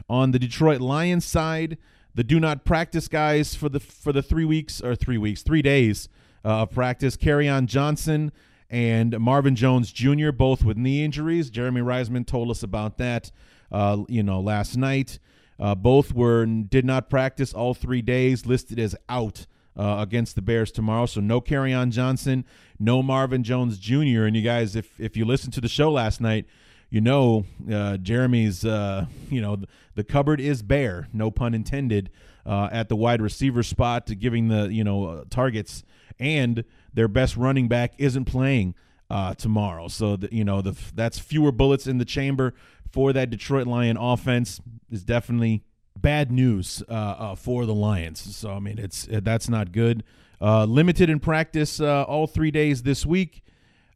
On 0.07 0.31
the 0.31 0.39
Detroit 0.39 0.79
Lions 0.79 1.25
side, 1.25 1.77
the 2.13 2.23
do 2.23 2.39
not 2.39 2.65
practice 2.65 3.07
guys 3.07 3.55
for 3.55 3.67
the 3.67 3.79
for 3.79 4.13
the 4.13 4.21
three 4.21 4.45
weeks 4.45 4.81
or 4.81 4.95
three 4.95 5.17
weeks, 5.17 5.41
three 5.41 5.61
days 5.61 6.07
of 6.49 6.71
practice. 6.71 7.17
Kerryon 7.17 7.65
Johnson 7.65 8.31
and 8.69 9.19
Marvin 9.19 9.55
Jones 9.55 9.91
Jr. 9.91 10.31
both 10.31 10.63
with 10.63 10.77
knee 10.77 11.03
injuries. 11.03 11.49
Jeremy 11.49 11.81
Reisman 11.81 12.25
told 12.25 12.49
us 12.49 12.63
about 12.63 12.97
that 12.97 13.31
uh, 13.71 14.03
you 14.07 14.23
know, 14.23 14.39
last 14.39 14.77
night. 14.77 15.19
Uh, 15.59 15.73
both 15.73 16.13
were 16.13 16.45
did 16.45 16.85
not 16.85 17.09
practice 17.09 17.53
all 17.53 17.73
three 17.73 18.01
days, 18.01 18.45
listed 18.45 18.77
as 18.77 18.95
out 19.07 19.45
uh, 19.77 19.97
against 19.99 20.35
the 20.35 20.41
Bears 20.41 20.71
tomorrow. 20.71 21.05
So 21.05 21.21
no 21.21 21.39
Kerryon 21.39 21.91
Johnson, 21.91 22.45
no 22.79 23.01
Marvin 23.01 23.43
Jones 23.43 23.77
Jr. 23.77 24.23
And 24.23 24.35
you 24.35 24.41
guys, 24.41 24.75
if 24.75 24.99
if 24.99 25.15
you 25.15 25.25
listened 25.25 25.53
to 25.53 25.61
the 25.61 25.69
show 25.69 25.91
last 25.91 26.19
night, 26.19 26.45
you 26.89 27.01
know 27.01 27.45
uh, 27.71 27.97
Jeremy's, 27.97 28.65
uh, 28.65 29.05
you 29.29 29.41
know 29.41 29.61
the, 29.95 30.03
cupboard 30.03 30.41
is 30.41 30.61
bare, 30.61 31.07
no 31.13 31.31
pun 31.31 31.53
intended, 31.53 32.09
uh, 32.45 32.69
at 32.71 32.89
the 32.89 32.95
wide 32.95 33.21
receiver 33.21 33.63
spot, 33.63 34.09
giving 34.19 34.49
the 34.49 34.67
you 34.71 34.83
know 34.83 35.05
uh, 35.05 35.23
targets, 35.29 35.83
and 36.19 36.63
their 36.93 37.07
best 37.07 37.37
running 37.37 37.67
back 37.67 37.93
isn't 37.97 38.25
playing 38.25 38.75
uh, 39.09 39.33
tomorrow. 39.35 39.87
So 39.87 40.15
the, 40.15 40.29
you 40.31 40.43
know 40.43 40.61
the 40.61 40.75
that's 40.93 41.19
fewer 41.19 41.51
bullets 41.51 41.87
in 41.87 41.97
the 41.97 42.05
chamber 42.05 42.53
for 42.91 43.13
that 43.13 43.29
Detroit 43.29 43.67
Lion 43.67 43.97
offense 43.97 44.61
is 44.89 45.03
definitely 45.03 45.63
bad 45.97 46.31
news 46.31 46.83
uh, 46.89 46.91
uh, 46.91 47.35
for 47.35 47.65
the 47.65 47.73
Lions. 47.73 48.35
So 48.35 48.51
I 48.51 48.59
mean, 48.59 48.79
it's 48.79 49.07
uh, 49.07 49.19
that's 49.23 49.49
not 49.49 49.71
good. 49.71 50.03
Uh, 50.41 50.65
limited 50.65 51.09
in 51.09 51.19
practice 51.19 51.79
uh, 51.79 52.03
all 52.03 52.27
three 52.27 52.51
days 52.51 52.83
this 52.83 53.05
week. 53.05 53.41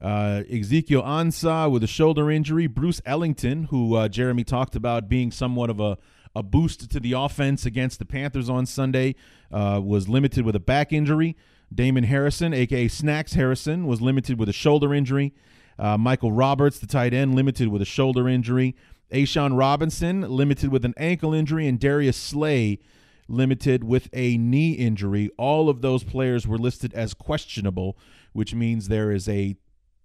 Ezekiel 0.01 1.03
Ansah 1.03 1.69
with 1.69 1.83
a 1.83 1.87
shoulder 1.87 2.31
injury. 2.31 2.67
Bruce 2.67 3.01
Ellington, 3.05 3.65
who 3.65 4.07
Jeremy 4.07 4.45
talked 4.45 4.75
about 4.75 5.09
being 5.09 5.31
somewhat 5.31 5.69
of 5.69 5.79
a 5.79 5.97
a 6.35 6.43
boost 6.43 6.91
to 6.91 6.99
the 6.99 7.13
offense 7.13 7.65
against 7.65 7.97
the 7.99 8.05
Panthers 8.05 8.49
on 8.49 8.65
Sunday, 8.65 9.15
was 9.51 10.07
limited 10.07 10.45
with 10.45 10.55
a 10.55 10.59
back 10.59 10.93
injury. 10.93 11.35
Damon 11.73 12.03
Harrison, 12.05 12.53
aka 12.53 12.87
Snacks 12.87 13.33
Harrison, 13.33 13.85
was 13.85 14.01
limited 14.01 14.39
with 14.39 14.49
a 14.49 14.53
shoulder 14.53 14.93
injury. 14.93 15.33
Uh, 15.77 15.97
Michael 15.97 16.31
Roberts, 16.31 16.79
the 16.79 16.87
tight 16.87 17.13
end, 17.13 17.35
limited 17.35 17.69
with 17.69 17.81
a 17.81 17.85
shoulder 17.85 18.27
injury. 18.27 18.75
A'Shawn 19.11 19.57
Robinson, 19.57 20.21
limited 20.21 20.71
with 20.71 20.85
an 20.85 20.93
ankle 20.97 21.33
injury. 21.33 21.67
And 21.67 21.79
Darius 21.79 22.17
Slay, 22.17 22.79
limited 23.27 23.83
with 23.83 24.09
a 24.13 24.37
knee 24.37 24.73
injury. 24.73 25.29
All 25.37 25.69
of 25.69 25.81
those 25.81 26.03
players 26.03 26.45
were 26.47 26.57
listed 26.57 26.93
as 26.93 27.13
questionable, 27.13 27.97
which 28.33 28.53
means 28.53 28.87
there 28.87 29.11
is 29.11 29.29
a 29.29 29.55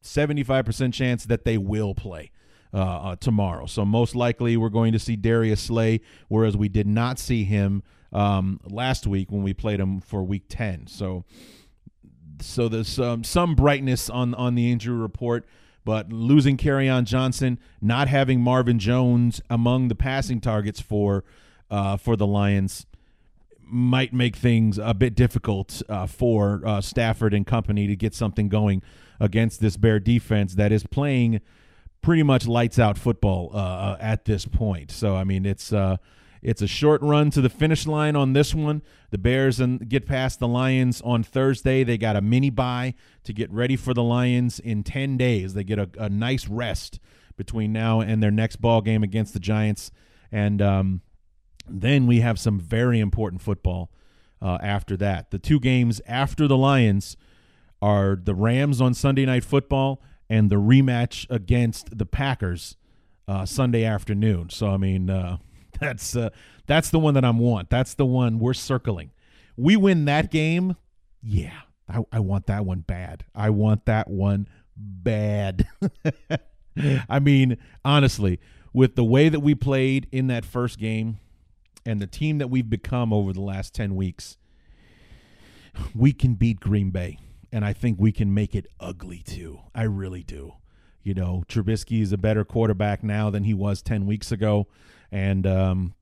75% 0.03 0.92
chance 0.92 1.24
that 1.24 1.44
they 1.44 1.59
will 1.59 1.94
play. 1.94 2.31
Uh, 2.72 2.77
uh, 2.77 3.14
tomorrow. 3.14 3.66
So 3.66 3.85
most 3.85 4.16
likely 4.16 4.57
we're 4.57 4.68
going 4.68 4.92
to 4.94 4.98
see 4.98 5.14
Darius 5.14 5.61
Slay, 5.61 6.00
whereas 6.27 6.57
we 6.57 6.68
did 6.68 6.88
not 6.88 7.20
see 7.20 7.44
him 7.44 7.85
um, 8.14 8.61
last 8.64 9.07
week 9.07 9.31
when 9.31 9.42
we 9.42 9.53
played 9.53 9.81
him 9.81 10.00
for 10.00 10.22
Week 10.22 10.44
10. 10.48 10.87
So 10.87 11.24
so 12.40 12.68
there's 12.68 12.98
um, 12.98 13.24
some 13.24 13.55
brightness 13.55 14.09
on 14.11 14.35
on 14.35 14.55
the 14.55 14.70
injury 14.70 14.96
report. 14.96 15.46
But 15.85 16.11
losing 16.11 16.57
Kerryon 16.57 17.05
Johnson, 17.05 17.59
not 17.83 18.09
having 18.09 18.40
Marvin 18.40 18.79
Jones 18.79 19.42
among 19.50 19.88
the 19.88 19.94
passing 19.94 20.40
targets 20.40 20.81
for 20.81 21.24
uh, 21.70 21.96
for 21.96 22.16
the 22.16 22.27
Lions 22.27 22.87
might 23.66 24.12
make 24.12 24.37
things 24.37 24.79
a 24.79 24.94
bit 24.94 25.14
difficult 25.14 25.83
uh, 25.88 26.07
for 26.07 26.62
uh, 26.64 26.81
Stafford 26.81 27.35
and 27.35 27.46
company 27.46 27.87
to 27.87 27.96
get 27.96 28.14
something 28.14 28.48
going 28.48 28.83
against 29.18 29.61
this 29.61 29.77
Bear 29.77 29.98
defense 29.98 30.55
that 30.55 30.70
is 30.70 30.85
playing 30.87 31.40
pretty 32.03 32.22
much 32.22 32.46
lights 32.46 32.79
out 32.79 32.98
football 32.98 33.50
uh, 33.55 33.57
uh, 33.57 33.96
at 34.00 34.27
this 34.27 34.44
point. 34.44 34.90
So 34.90 35.16
I 35.16 35.24
mean, 35.24 35.46
it's 35.46 35.72
uh, 35.72 35.96
it's 36.44 36.61
a 36.61 36.66
short 36.66 37.00
run 37.00 37.30
to 37.30 37.40
the 37.40 37.48
finish 37.48 37.87
line 37.87 38.14
on 38.14 38.35
this 38.35 38.54
one. 38.54 38.83
The 39.11 39.16
Bears 39.16 39.61
and 39.61 39.88
get 39.88 40.04
past 40.04 40.38
the 40.38 40.46
Lions 40.46 41.00
on 41.00 41.22
Thursday. 41.22 41.85
They 41.85 41.96
got 41.96 42.16
a 42.16 42.20
mini 42.20 42.50
bye 42.50 42.94
to 43.24 43.33
get 43.33 43.50
ready 43.50 43.76
for 43.76 43.94
the 43.94 44.02
Lions 44.02 44.61
in 44.61 44.85
10 44.85 45.16
days. 45.16 45.54
They 45.54 45.64
get 45.64 45.78
a, 45.78 45.88
a 45.98 46.11
nice 46.11 46.46
rest 46.46 47.00
between 47.37 47.72
now 47.72 48.00
and 48.00 48.22
their 48.22 48.30
next 48.30 48.57
ball 48.57 48.83
game 48.83 49.02
against 49.02 49.33
the 49.33 49.40
Giants. 49.40 49.90
And 50.30 50.61
um, 50.61 51.00
then 51.66 52.07
we 52.07 52.20
have 52.20 52.38
some 52.38 52.61
very 52.61 53.00
important 53.00 53.40
football 53.40 53.90
uh, 54.42 54.59
after 54.61 54.98
that. 54.98 55.30
The 55.30 55.38
two 55.38 55.59
games 55.59 56.02
after 56.07 56.46
the 56.46 56.59
Lions 56.59 57.16
are 57.80 58.16
the 58.22 58.35
Rams 58.35 58.83
on 58.83 58.92
Sunday 58.92 59.24
Night 59.24 59.44
Football 59.44 60.02
and 60.28 60.50
the 60.50 60.57
rematch 60.57 61.26
against 61.30 61.96
the 61.96 62.07
Packers 62.07 62.76
uh, 63.26 63.46
Sunday 63.46 63.85
afternoon. 63.85 64.50
So, 64.50 64.68
I 64.68 64.76
mean, 64.76 65.09
uh, 65.09 65.38
that's 65.84 66.16
uh, 66.16 66.30
that's 66.66 66.90
the 66.90 66.98
one 66.98 67.14
that 67.14 67.24
I'm 67.24 67.38
want. 67.38 67.70
That's 67.70 67.94
the 67.94 68.06
one 68.06 68.38
we're 68.38 68.54
circling. 68.54 69.10
We 69.56 69.76
win 69.76 70.06
that 70.06 70.30
game, 70.30 70.76
yeah. 71.22 71.60
I, 71.88 72.00
I 72.12 72.20
want 72.20 72.46
that 72.46 72.64
one 72.64 72.80
bad. 72.80 73.24
I 73.34 73.50
want 73.50 73.86
that 73.86 74.08
one 74.08 74.48
bad. 74.76 75.66
I 77.08 77.18
mean, 77.18 77.58
honestly, 77.84 78.40
with 78.72 78.96
the 78.96 79.04
way 79.04 79.28
that 79.28 79.40
we 79.40 79.54
played 79.54 80.08
in 80.10 80.26
that 80.28 80.44
first 80.44 80.78
game 80.78 81.18
and 81.86 82.00
the 82.00 82.06
team 82.06 82.38
that 82.38 82.48
we've 82.48 82.68
become 82.68 83.12
over 83.12 83.32
the 83.32 83.40
last 83.40 83.74
10 83.74 83.94
weeks, 83.94 84.36
we 85.94 86.12
can 86.12 86.34
beat 86.34 86.60
Green 86.60 86.90
Bay. 86.90 87.18
And 87.52 87.64
I 87.64 87.72
think 87.72 88.00
we 88.00 88.10
can 88.10 88.34
make 88.34 88.54
it 88.54 88.66
ugly 88.80 89.22
too. 89.24 89.60
I 89.74 89.84
really 89.84 90.24
do. 90.24 90.54
You 91.02 91.14
know, 91.14 91.44
Trubisky 91.48 92.00
is 92.00 92.12
a 92.12 92.18
better 92.18 92.44
quarterback 92.44 93.04
now 93.04 93.30
than 93.30 93.44
he 93.44 93.54
was 93.54 93.82
10 93.82 94.06
weeks 94.06 94.32
ago. 94.32 94.66
And 95.14 95.46
um, 95.46 95.94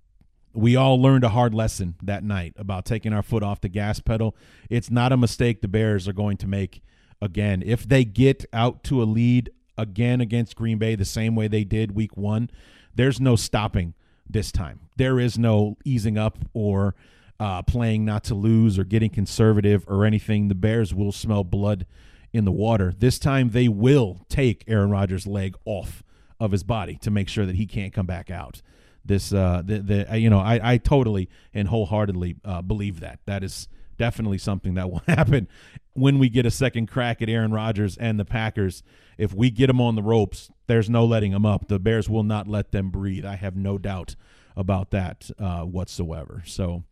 we 0.55 0.75
all 0.75 1.01
learned 1.01 1.22
a 1.22 1.29
hard 1.29 1.53
lesson 1.53 1.96
that 2.03 2.25
night 2.25 2.55
about 2.57 2.87
taking 2.87 3.12
our 3.12 3.22
foot 3.22 3.42
off 3.42 3.61
the 3.61 3.68
gas 3.68 4.01
pedal. 4.01 4.35
It's 4.70 4.90
not 4.90 5.12
a 5.12 5.18
mistake 5.18 5.61
the 5.61 5.68
Bears 5.68 6.09
are 6.09 6.14
going 6.14 6.38
to 6.38 6.46
make 6.46 6.83
again. 7.20 7.62
If 7.64 7.87
they 7.87 8.07
get 8.07 8.46
out 8.55 8.83
to 8.85 9.03
a 9.03 9.05
lead 9.05 9.51
again 9.77 10.22
against 10.22 10.57
Green 10.57 10.79
Bay 10.79 10.94
the 10.94 11.05
same 11.05 11.37
way 11.37 11.46
they 11.46 11.62
did 11.62 11.94
week 11.94 12.16
one, 12.16 12.48
there's 12.94 13.20
no 13.20 13.37
stopping 13.37 13.92
this 14.27 14.51
time. 14.51 14.81
There 14.96 15.20
is 15.20 15.37
no 15.37 15.77
easing 15.85 16.16
up 16.16 16.38
or 16.55 16.94
uh, 17.38 17.61
playing 17.61 18.07
not 18.07 18.25
to 18.25 18.35
lose 18.35 18.79
or 18.79 18.85
getting 18.85 19.11
conservative 19.11 19.85
or 19.88 20.07
anything. 20.07 20.48
The 20.48 20.55
Bears 20.55 20.94
will 20.94 21.12
smell 21.12 21.44
blood 21.44 21.85
in 22.33 22.46
the 22.46 22.51
water. 22.53 22.94
This 22.98 23.18
time 23.18 23.51
they 23.51 23.68
will 23.68 24.25
take 24.31 24.64
Aaron 24.66 24.88
Rodgers' 24.88 25.27
leg 25.27 25.55
off 25.66 26.03
of 26.40 26.53
his 26.53 26.62
body 26.62 26.96
to 27.03 27.11
make 27.11 27.29
sure 27.29 27.44
that 27.44 27.57
he 27.57 27.66
can't 27.66 27.92
come 27.92 28.07
back 28.07 28.31
out 28.31 28.62
this 29.04 29.32
uh 29.32 29.62
the, 29.64 29.78
the 29.78 30.18
you 30.18 30.30
know 30.30 30.38
I, 30.38 30.74
I 30.74 30.78
totally 30.78 31.28
and 31.52 31.68
wholeheartedly 31.68 32.36
uh, 32.44 32.62
believe 32.62 33.00
that. 33.00 33.20
That 33.26 33.42
is 33.42 33.68
definitely 33.98 34.38
something 34.38 34.74
that 34.74 34.90
will 34.92 35.02
happen 35.06 35.48
when 35.94 36.18
we 36.18 36.28
get 36.28 36.46
a 36.46 36.50
second 36.50 36.86
crack 36.86 37.20
at 37.22 37.28
Aaron 37.28 37.52
Rodgers 37.52 37.96
and 37.96 38.18
the 38.18 38.24
Packers. 38.24 38.82
If 39.18 39.34
we 39.34 39.50
get 39.50 39.66
them 39.66 39.80
on 39.80 39.94
the 39.94 40.02
ropes 40.02 40.50
there's 40.66 40.88
no 40.88 41.04
letting 41.04 41.32
them 41.32 41.44
up. 41.44 41.68
The 41.68 41.78
Bears 41.78 42.08
will 42.08 42.22
not 42.22 42.48
let 42.48 42.72
them 42.72 42.90
breathe. 42.90 43.26
I 43.26 43.36
have 43.36 43.56
no 43.56 43.76
doubt 43.76 44.16
about 44.56 44.90
that 44.90 45.30
uh, 45.38 45.62
whatsoever. 45.62 46.42
So 46.46 46.84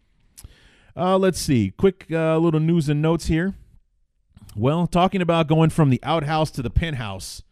uh, 0.96 1.16
let's 1.16 1.40
see. 1.40 1.70
Quick 1.70 2.06
uh, 2.10 2.36
little 2.38 2.60
news 2.60 2.88
and 2.88 3.00
notes 3.00 3.26
here. 3.26 3.54
Well 4.56 4.86
talking 4.86 5.22
about 5.22 5.46
going 5.46 5.70
from 5.70 5.90
the 5.90 6.00
outhouse 6.02 6.50
to 6.52 6.62
the 6.62 6.70
penthouse 6.70 7.42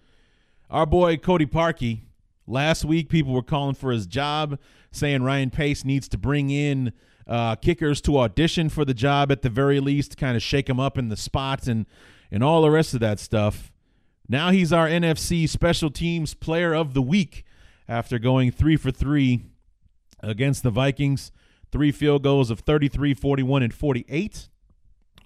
our 0.70 0.86
boy 0.86 1.16
Cody 1.16 1.46
Parkey 1.46 2.00
Last 2.48 2.84
week, 2.84 3.10
people 3.10 3.34
were 3.34 3.42
calling 3.42 3.74
for 3.74 3.92
his 3.92 4.06
job, 4.06 4.58
saying 4.90 5.22
Ryan 5.22 5.50
Pace 5.50 5.84
needs 5.84 6.08
to 6.08 6.18
bring 6.18 6.48
in 6.48 6.92
uh, 7.26 7.56
kickers 7.56 8.00
to 8.02 8.18
audition 8.18 8.70
for 8.70 8.86
the 8.86 8.94
job 8.94 9.30
at 9.30 9.42
the 9.42 9.50
very 9.50 9.80
least, 9.80 10.16
kind 10.16 10.34
of 10.34 10.42
shake 10.42 10.68
him 10.68 10.80
up 10.80 10.96
in 10.96 11.10
the 11.10 11.16
spots 11.16 11.68
and 11.68 11.86
and 12.30 12.42
all 12.42 12.62
the 12.62 12.70
rest 12.70 12.94
of 12.94 13.00
that 13.00 13.18
stuff. 13.18 13.72
Now 14.28 14.50
he's 14.50 14.72
our 14.72 14.86
NFC 14.86 15.48
Special 15.48 15.90
Teams 15.90 16.34
Player 16.34 16.74
of 16.74 16.92
the 16.94 17.02
Week 17.02 17.44
after 17.86 18.18
going 18.18 18.50
three 18.50 18.76
for 18.76 18.90
three 18.90 19.44
against 20.20 20.62
the 20.62 20.70
Vikings. 20.70 21.32
Three 21.70 21.92
field 21.92 22.22
goals 22.22 22.50
of 22.50 22.60
33, 22.60 23.12
41, 23.12 23.62
and 23.62 23.74
48 23.74 24.48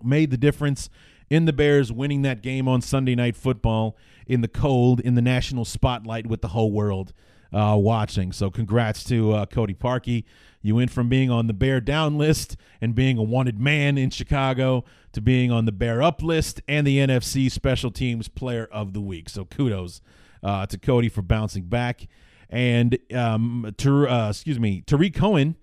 made 0.03 0.33
the 0.33 0.37
difference 0.37 0.91
in 1.31 1.45
the 1.45 1.53
Bears 1.53 1.93
winning 1.93 2.23
that 2.23 2.43
game 2.43 2.67
on 2.67 2.81
Sunday 2.81 3.15
Night 3.15 3.37
Football 3.37 3.97
in 4.27 4.41
the 4.41 4.49
cold, 4.49 5.01
in 5.01 5.15
the 5.15 5.23
national 5.23 5.65
spotlight 5.65 6.27
with 6.27 6.41
the 6.41 6.49
whole 6.49 6.73
world 6.73 7.13
uh, 7.53 7.77
watching. 7.79 8.33
So, 8.33 8.51
congrats 8.51 9.05
to 9.05 9.33
uh, 9.33 9.47
Cody 9.47 9.75
Parkey. 9.75 10.25
You 10.63 10.77
went 10.77 10.91
from 10.91 11.09
being 11.09 11.31
on 11.31 11.49
the 11.49 11.53
Bear 11.53 11.81
down 11.81 12.17
list 12.17 12.57
and 12.81 12.95
being 12.95 13.19
a 13.19 13.23
wanted 13.23 13.59
man 13.59 13.99
in 13.99 14.11
Chicago 14.11 14.85
to 15.13 15.21
being 15.21 15.51
on 15.51 15.65
the 15.65 15.73
Bear 15.73 16.03
up 16.03 16.23
list 16.23 16.61
and 16.69 16.87
the 16.87 16.99
NFC 16.99 17.51
Special 17.51 17.91
Teams 17.91 18.29
Player 18.29 18.69
of 18.71 18.93
the 18.93 19.01
Week. 19.01 19.29
So, 19.29 19.45
kudos 19.45 20.01
uh, 20.43 20.67
to 20.67 20.79
Cody 20.79 21.09
for 21.09 21.23
bouncing 21.23 21.65
back. 21.65 22.07
And 22.49 22.99
um, 23.15 23.73
to, 23.79 24.09
uh, 24.09 24.29
excuse 24.31 24.61
me, 24.61 24.83
Tarik 24.83 25.15
Cohen 25.15 25.57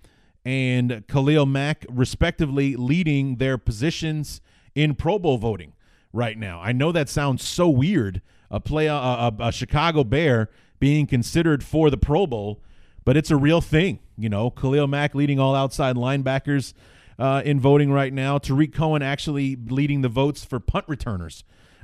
and 0.44 1.04
Khalil 1.08 1.46
Mack, 1.46 1.86
respectively, 1.90 2.76
leading 2.76 3.36
their 3.36 3.58
positions 3.58 4.42
in 4.74 4.96
Pro 4.96 5.20
Bowl 5.20 5.38
voting 5.38 5.74
right 6.14 6.38
now. 6.38 6.60
I 6.62 6.72
know 6.72 6.92
that 6.92 7.10
sounds 7.10 7.48
so 7.48 7.70
weird, 7.70 8.22
a 8.52 8.60
play 8.60 8.88
a, 8.88 8.94
a, 8.94 9.34
a, 9.40 9.52
Chicago 9.52 10.04
Bear 10.04 10.50
being 10.80 11.06
considered 11.06 11.64
for 11.64 11.90
the 11.90 11.98
Pro 11.98 12.26
Bowl, 12.26 12.62
but 13.06 13.18
it's 13.18 13.32
a 13.32 13.38
real 13.38 13.62
thing. 13.62 14.00
You 14.18 14.30
know, 14.30 14.50
Khalil 14.50 14.88
Mack 14.88 15.16
leading 15.16 15.40
all 15.40 15.56
outside 15.56 15.96
linebackers 15.96 16.74
uh, 17.18 17.42
in 17.46 17.60
voting 17.60 17.92
right 17.92 18.14
now. 18.14 18.38
Tarik 18.38 18.74
Cohen 18.74 19.02
actually 19.02 19.56
leading 19.56 20.02
the 20.02 20.10
votes 20.10 20.44
for 20.44 20.60
punt 20.60 20.86
returners 20.88 21.44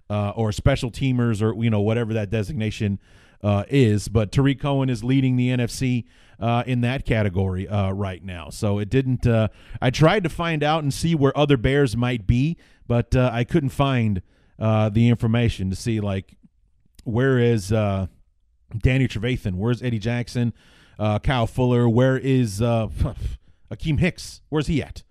uh, 0.09 0.31
or 0.31 0.51
special 0.51 0.91
teamers 0.91 1.41
or 1.41 1.61
you 1.61 1.69
know 1.69 1.81
whatever 1.81 2.13
that 2.13 2.29
designation 2.29 2.99
uh, 3.43 3.63
is. 3.69 4.07
But 4.07 4.31
Tarik 4.31 4.59
Cohen 4.59 4.89
is 4.89 5.03
leading 5.03 5.35
the 5.35 5.49
NFC 5.49 6.05
uh, 6.39 6.63
in 6.65 6.81
that 6.81 7.05
category 7.05 7.67
uh, 7.67 7.91
right 7.91 8.23
now. 8.23 8.49
So 8.49 8.79
it 8.79 8.89
didn't. 8.89 9.25
Uh, 9.25 9.49
I 9.81 9.89
tried 9.89 10.23
to 10.23 10.29
find 10.29 10.63
out 10.63 10.83
and 10.83 10.93
see 10.93 11.15
where 11.15 11.37
other 11.37 11.57
Bears 11.57 11.95
might 11.95 12.27
be, 12.27 12.57
but 12.87 13.15
uh, 13.15 13.29
I 13.31 13.43
couldn't 13.43 13.69
find 13.69 14.21
uh, 14.59 14.89
the 14.89 15.09
information 15.09 15.69
to 15.69 15.75
see 15.75 15.99
like 15.99 16.35
where 17.05 17.39
is 17.39 17.71
uh, 17.71 18.07
Danny 18.77 19.07
Trevathan, 19.07 19.55
where's 19.55 19.81
Eddie 19.81 19.99
Jackson, 19.99 20.53
Uh, 20.99 21.19
Kyle 21.19 21.47
Fuller, 21.47 21.87
where 21.89 22.17
is 22.17 22.59
Akiem 23.71 23.99
Hicks, 23.99 24.41
where's 24.49 24.67
he 24.67 24.83
at? 24.83 25.03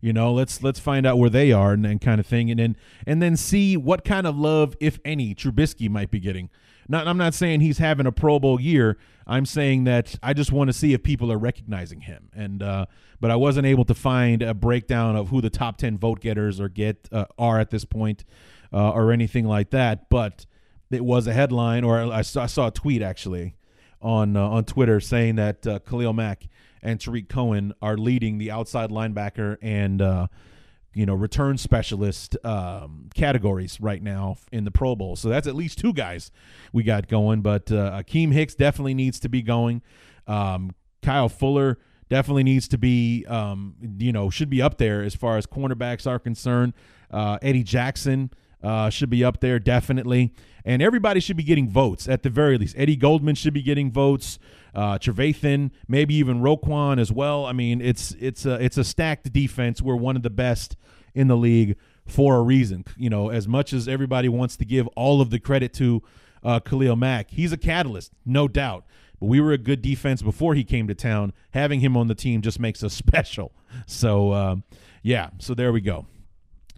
You 0.00 0.12
know, 0.12 0.32
let's 0.32 0.62
let's 0.64 0.80
find 0.80 1.06
out 1.06 1.18
where 1.18 1.30
they 1.30 1.52
are 1.52 1.72
and, 1.72 1.86
and 1.86 2.00
kind 2.00 2.18
of 2.18 2.26
thing, 2.26 2.50
and 2.50 2.58
then 2.58 2.76
and 3.06 3.22
then 3.22 3.36
see 3.36 3.76
what 3.76 4.04
kind 4.04 4.26
of 4.26 4.36
love, 4.36 4.74
if 4.80 4.98
any, 5.04 5.32
Trubisky 5.32 5.88
might 5.88 6.10
be 6.10 6.18
getting 6.18 6.50
not, 6.88 7.06
I'm 7.06 7.16
not 7.16 7.34
saying 7.34 7.60
he's 7.60 7.78
having 7.78 8.06
a 8.06 8.12
Pro 8.12 8.38
Bowl 8.38 8.60
year. 8.60 8.98
I'm 9.26 9.46
saying 9.46 9.84
that 9.84 10.16
I 10.22 10.32
just 10.32 10.52
want 10.52 10.68
to 10.68 10.72
see 10.72 10.92
if 10.92 11.02
people 11.02 11.30
are 11.30 11.38
recognizing 11.38 12.02
him. 12.02 12.28
And 12.34 12.62
uh, 12.62 12.86
but 13.20 13.30
I 13.30 13.36
wasn't 13.36 13.66
able 13.66 13.84
to 13.84 13.94
find 13.94 14.42
a 14.42 14.52
breakdown 14.54 15.16
of 15.16 15.28
who 15.28 15.40
the 15.40 15.50
top 15.50 15.78
ten 15.78 15.96
vote 15.96 16.20
getters 16.20 16.60
or 16.60 16.68
get 16.68 17.08
uh, 17.12 17.26
are 17.38 17.60
at 17.60 17.70
this 17.70 17.84
point, 17.84 18.24
uh, 18.72 18.90
or 18.90 19.12
anything 19.12 19.46
like 19.46 19.70
that. 19.70 20.08
But 20.10 20.46
it 20.92 21.04
was 21.04 21.26
a 21.26 21.32
headline, 21.32 21.84
or 21.84 22.12
I 22.12 22.22
saw, 22.22 22.44
I 22.44 22.46
saw 22.46 22.68
a 22.68 22.70
tweet 22.70 23.02
actually 23.02 23.56
on 24.00 24.36
uh, 24.36 24.48
on 24.48 24.64
Twitter 24.64 25.00
saying 25.00 25.36
that 25.36 25.66
uh, 25.66 25.78
Khalil 25.80 26.12
Mack 26.12 26.48
and 26.82 27.00
Tarik 27.00 27.28
Cohen 27.28 27.72
are 27.80 27.96
leading 27.96 28.38
the 28.38 28.50
outside 28.50 28.90
linebacker 28.90 29.56
and 29.62 30.02
uh, 30.02 30.26
you 30.94 31.06
know, 31.06 31.14
return 31.14 31.56
specialist 31.56 32.36
um, 32.44 33.08
categories 33.14 33.80
right 33.80 34.02
now 34.02 34.36
in 34.50 34.64
the 34.64 34.70
Pro 34.70 34.94
Bowl. 34.94 35.16
So 35.16 35.28
that's 35.28 35.46
at 35.46 35.54
least 35.54 35.78
two 35.78 35.92
guys 35.92 36.30
we 36.72 36.82
got 36.82 37.08
going. 37.08 37.40
But 37.40 37.72
uh, 37.72 38.02
Akiem 38.02 38.32
Hicks 38.32 38.54
definitely 38.54 38.94
needs 38.94 39.18
to 39.20 39.28
be 39.28 39.42
going. 39.42 39.82
Um, 40.26 40.74
Kyle 41.02 41.28
Fuller 41.28 41.78
definitely 42.10 42.44
needs 42.44 42.68
to 42.68 42.78
be, 42.78 43.24
um, 43.26 43.74
you 43.98 44.12
know, 44.12 44.28
should 44.28 44.50
be 44.50 44.60
up 44.60 44.76
there 44.76 45.02
as 45.02 45.14
far 45.14 45.38
as 45.38 45.46
cornerbacks 45.46 46.06
are 46.06 46.18
concerned. 46.18 46.74
Uh, 47.10 47.38
Eddie 47.40 47.62
Jackson 47.62 48.30
uh, 48.62 48.90
should 48.90 49.10
be 49.10 49.24
up 49.24 49.40
there 49.40 49.58
definitely, 49.58 50.32
and 50.64 50.82
everybody 50.82 51.20
should 51.20 51.36
be 51.36 51.42
getting 51.42 51.68
votes 51.68 52.08
at 52.08 52.22
the 52.22 52.30
very 52.30 52.58
least. 52.58 52.74
Eddie 52.78 52.96
Goldman 52.96 53.34
should 53.34 53.54
be 53.54 53.62
getting 53.62 53.90
votes. 53.90 54.38
Uh, 54.74 54.98
Trevathan, 54.98 55.70
maybe 55.86 56.14
even 56.14 56.40
Roquan 56.40 56.98
as 56.98 57.12
well. 57.12 57.44
I 57.44 57.52
mean, 57.52 57.80
it's 57.80 58.16
it's 58.18 58.46
a 58.46 58.54
it's 58.62 58.78
a 58.78 58.84
stacked 58.84 59.32
defense. 59.32 59.82
We're 59.82 59.96
one 59.96 60.16
of 60.16 60.22
the 60.22 60.30
best 60.30 60.76
in 61.14 61.28
the 61.28 61.36
league 61.36 61.76
for 62.06 62.36
a 62.36 62.42
reason. 62.42 62.84
You 62.96 63.10
know, 63.10 63.28
as 63.28 63.46
much 63.46 63.72
as 63.72 63.86
everybody 63.88 64.28
wants 64.28 64.56
to 64.56 64.64
give 64.64 64.86
all 64.88 65.20
of 65.20 65.30
the 65.30 65.38
credit 65.38 65.72
to 65.74 66.02
uh, 66.42 66.60
Khalil 66.60 66.96
Mack, 66.96 67.30
he's 67.30 67.52
a 67.52 67.58
catalyst, 67.58 68.12
no 68.24 68.48
doubt. 68.48 68.84
But 69.20 69.26
we 69.26 69.40
were 69.40 69.52
a 69.52 69.58
good 69.58 69.82
defense 69.82 70.22
before 70.22 70.54
he 70.54 70.64
came 70.64 70.88
to 70.88 70.94
town. 70.94 71.32
Having 71.50 71.80
him 71.80 71.96
on 71.96 72.08
the 72.08 72.14
team 72.14 72.40
just 72.42 72.58
makes 72.58 72.82
us 72.82 72.94
special. 72.94 73.52
So, 73.86 74.32
uh, 74.32 74.56
yeah, 75.02 75.30
so 75.38 75.54
there 75.54 75.72
we 75.72 75.80
go. 75.80 76.06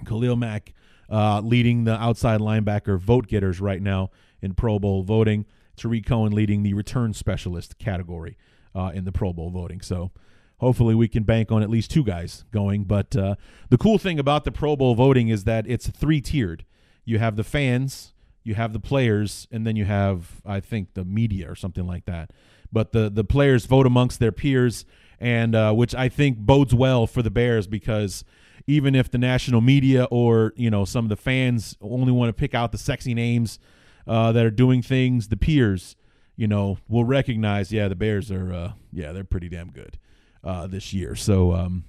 Khalil 0.04 0.36
Mack 0.36 0.74
uh, 1.14 1.40
leading 1.40 1.84
the 1.84 1.94
outside 1.94 2.40
linebacker 2.40 2.98
vote 2.98 3.28
getters 3.28 3.60
right 3.60 3.80
now 3.80 4.10
in 4.42 4.52
Pro 4.52 4.80
Bowl 4.80 5.04
voting. 5.04 5.46
Tarik 5.76 6.06
Cohen 6.06 6.32
leading 6.32 6.64
the 6.64 6.74
return 6.74 7.12
specialist 7.12 7.78
category 7.78 8.36
uh, 8.74 8.90
in 8.92 9.04
the 9.04 9.12
Pro 9.12 9.32
Bowl 9.32 9.50
voting. 9.50 9.80
So 9.80 10.10
hopefully 10.58 10.94
we 10.94 11.06
can 11.06 11.22
bank 11.22 11.52
on 11.52 11.62
at 11.62 11.70
least 11.70 11.92
two 11.92 12.02
guys 12.02 12.44
going. 12.50 12.82
But 12.82 13.14
uh, 13.14 13.36
the 13.70 13.78
cool 13.78 13.96
thing 13.96 14.18
about 14.18 14.42
the 14.42 14.50
Pro 14.50 14.74
Bowl 14.74 14.96
voting 14.96 15.28
is 15.28 15.44
that 15.44 15.68
it's 15.68 15.88
three 15.88 16.20
tiered. 16.20 16.64
You 17.04 17.20
have 17.20 17.36
the 17.36 17.44
fans, 17.44 18.12
you 18.42 18.56
have 18.56 18.72
the 18.72 18.80
players, 18.80 19.46
and 19.52 19.64
then 19.64 19.76
you 19.76 19.84
have, 19.84 20.42
I 20.44 20.58
think, 20.58 20.94
the 20.94 21.04
media 21.04 21.48
or 21.48 21.54
something 21.54 21.86
like 21.86 22.06
that. 22.06 22.30
But 22.72 22.90
the 22.90 23.08
the 23.08 23.22
players 23.22 23.66
vote 23.66 23.86
amongst 23.86 24.18
their 24.18 24.32
peers, 24.32 24.84
and 25.20 25.54
uh, 25.54 25.72
which 25.74 25.94
I 25.94 26.08
think 26.08 26.38
bodes 26.38 26.74
well 26.74 27.06
for 27.06 27.22
the 27.22 27.30
Bears 27.30 27.68
because 27.68 28.24
even 28.66 28.94
if 28.94 29.10
the 29.10 29.18
national 29.18 29.60
media 29.60 30.04
or 30.10 30.52
you 30.56 30.70
know 30.70 30.84
some 30.84 31.04
of 31.04 31.08
the 31.08 31.16
fans 31.16 31.76
only 31.80 32.12
want 32.12 32.28
to 32.28 32.32
pick 32.32 32.54
out 32.54 32.72
the 32.72 32.78
sexy 32.78 33.14
names 33.14 33.58
uh, 34.06 34.32
that 34.32 34.44
are 34.44 34.50
doing 34.50 34.82
things, 34.82 35.28
the 35.28 35.36
peers, 35.36 35.96
you 36.36 36.46
know, 36.46 36.78
will 36.88 37.04
recognize. 37.04 37.72
Yeah, 37.72 37.88
the 37.88 37.96
Bears 37.96 38.30
are. 38.30 38.52
Uh, 38.52 38.72
yeah, 38.92 39.12
they're 39.12 39.24
pretty 39.24 39.48
damn 39.48 39.70
good 39.70 39.98
uh, 40.42 40.66
this 40.66 40.92
year. 40.92 41.14
So 41.14 41.52
um, 41.52 41.84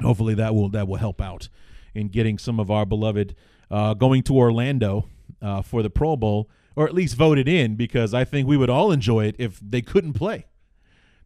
hopefully 0.00 0.34
that 0.34 0.54
will 0.54 0.68
that 0.70 0.88
will 0.88 0.96
help 0.96 1.20
out 1.20 1.48
in 1.94 2.08
getting 2.08 2.38
some 2.38 2.58
of 2.58 2.70
our 2.70 2.86
beloved 2.86 3.34
uh, 3.70 3.94
going 3.94 4.22
to 4.24 4.36
Orlando 4.36 5.08
uh, 5.40 5.62
for 5.62 5.82
the 5.82 5.90
Pro 5.90 6.16
Bowl, 6.16 6.50
or 6.76 6.86
at 6.86 6.94
least 6.94 7.16
voted 7.16 7.48
in, 7.48 7.74
because 7.74 8.14
I 8.14 8.24
think 8.24 8.46
we 8.46 8.56
would 8.56 8.70
all 8.70 8.92
enjoy 8.92 9.26
it 9.26 9.36
if 9.38 9.60
they 9.60 9.82
couldn't 9.82 10.14
play, 10.14 10.46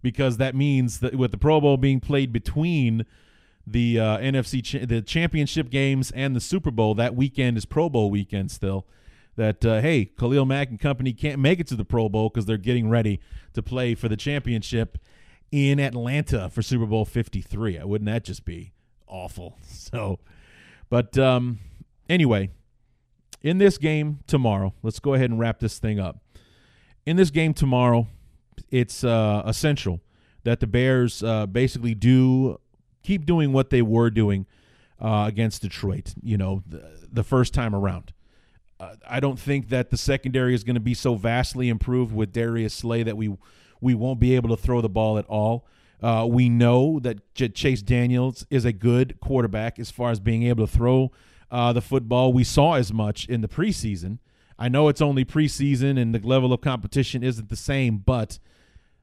because 0.02 0.36
that 0.38 0.54
means 0.54 1.00
that 1.00 1.16
with 1.16 1.30
the 1.30 1.38
Pro 1.38 1.60
Bowl 1.60 1.76
being 1.76 2.00
played 2.00 2.32
between 2.32 3.04
the 3.66 3.98
uh, 3.98 4.18
NFC 4.18 4.86
the 4.86 5.02
championship 5.02 5.70
games 5.70 6.10
and 6.12 6.36
the 6.36 6.40
Super 6.40 6.70
Bowl. 6.70 6.94
That 6.94 7.14
weekend 7.14 7.56
is 7.56 7.64
Pro 7.64 7.88
Bowl 7.88 8.10
weekend 8.10 8.50
still. 8.50 8.86
That 9.36 9.64
uh, 9.64 9.80
hey, 9.80 10.06
Khalil 10.06 10.46
Mack 10.46 10.70
and 10.70 10.80
company 10.80 11.12
can't 11.12 11.40
make 11.40 11.60
it 11.60 11.66
to 11.68 11.76
the 11.76 11.84
Pro 11.84 12.08
Bowl 12.08 12.28
because 12.28 12.46
they're 12.46 12.56
getting 12.56 12.88
ready 12.88 13.20
to 13.54 13.62
play 13.62 13.94
for 13.94 14.08
the 14.08 14.16
championship 14.16 14.98
in 15.50 15.78
Atlanta 15.78 16.48
for 16.48 16.62
Super 16.62 16.86
Bowl 16.86 17.04
53. 17.04 17.80
Wouldn't 17.84 18.06
that 18.06 18.24
just 18.24 18.44
be 18.44 18.72
awful? 19.06 19.58
So, 19.86 20.18
but 20.88 21.16
um, 21.16 21.60
anyway, 22.08 22.50
in 23.40 23.58
this 23.58 23.78
game 23.78 24.18
tomorrow, 24.26 24.74
let's 24.82 24.98
go 24.98 25.14
ahead 25.14 25.30
and 25.30 25.38
wrap 25.38 25.60
this 25.60 25.78
thing 25.78 26.00
up. 26.00 26.18
In 27.06 27.16
this 27.16 27.30
game 27.30 27.54
tomorrow, 27.54 28.08
it's 28.70 29.04
uh, 29.04 29.42
essential 29.46 30.00
that 30.42 30.58
the 30.58 30.66
Bears 30.66 31.22
uh, 31.22 31.46
basically 31.46 31.94
do 31.94 32.58
keep 33.06 33.24
doing 33.24 33.52
what 33.52 33.70
they 33.70 33.82
were 33.82 34.10
doing 34.10 34.46
uh, 35.00 35.24
against 35.28 35.62
Detroit. 35.62 36.14
You 36.22 36.36
know, 36.36 36.62
the, 36.66 36.82
the 37.12 37.22
first 37.22 37.54
time 37.54 37.74
around. 37.74 38.12
Uh, 38.80 38.96
I 39.08 39.20
don't 39.20 39.38
think 39.38 39.68
that 39.68 39.90
the 39.90 39.96
secondary 39.96 40.54
is 40.54 40.64
going 40.64 40.74
to 40.74 40.80
be 40.80 40.92
so 40.92 41.14
vastly 41.14 41.68
improved 41.68 42.12
with 42.12 42.32
Darius 42.32 42.74
Slay 42.74 43.02
that 43.04 43.16
we 43.16 43.34
we 43.80 43.94
won't 43.94 44.18
be 44.18 44.34
able 44.34 44.48
to 44.54 44.60
throw 44.60 44.80
the 44.80 44.88
ball 44.88 45.18
at 45.18 45.26
all. 45.26 45.66
Uh, 46.02 46.26
we 46.28 46.48
know 46.48 46.98
that 47.00 47.34
J- 47.34 47.48
Chase 47.48 47.82
Daniels 47.82 48.46
is 48.50 48.64
a 48.64 48.72
good 48.72 49.20
quarterback 49.20 49.78
as 49.78 49.90
far 49.90 50.10
as 50.10 50.18
being 50.18 50.42
able 50.42 50.66
to 50.66 50.72
throw 50.72 51.12
uh, 51.50 51.72
the 51.72 51.82
football. 51.82 52.32
We 52.32 52.44
saw 52.44 52.74
as 52.74 52.92
much 52.92 53.26
in 53.28 53.40
the 53.40 53.48
preseason. 53.48 54.18
I 54.58 54.68
know 54.68 54.88
it's 54.88 55.02
only 55.02 55.24
preseason 55.24 56.00
and 56.00 56.14
the 56.14 56.26
level 56.26 56.52
of 56.52 56.62
competition 56.62 57.22
isn't 57.22 57.50
the 57.50 57.56
same, 57.56 57.98
but 57.98 58.38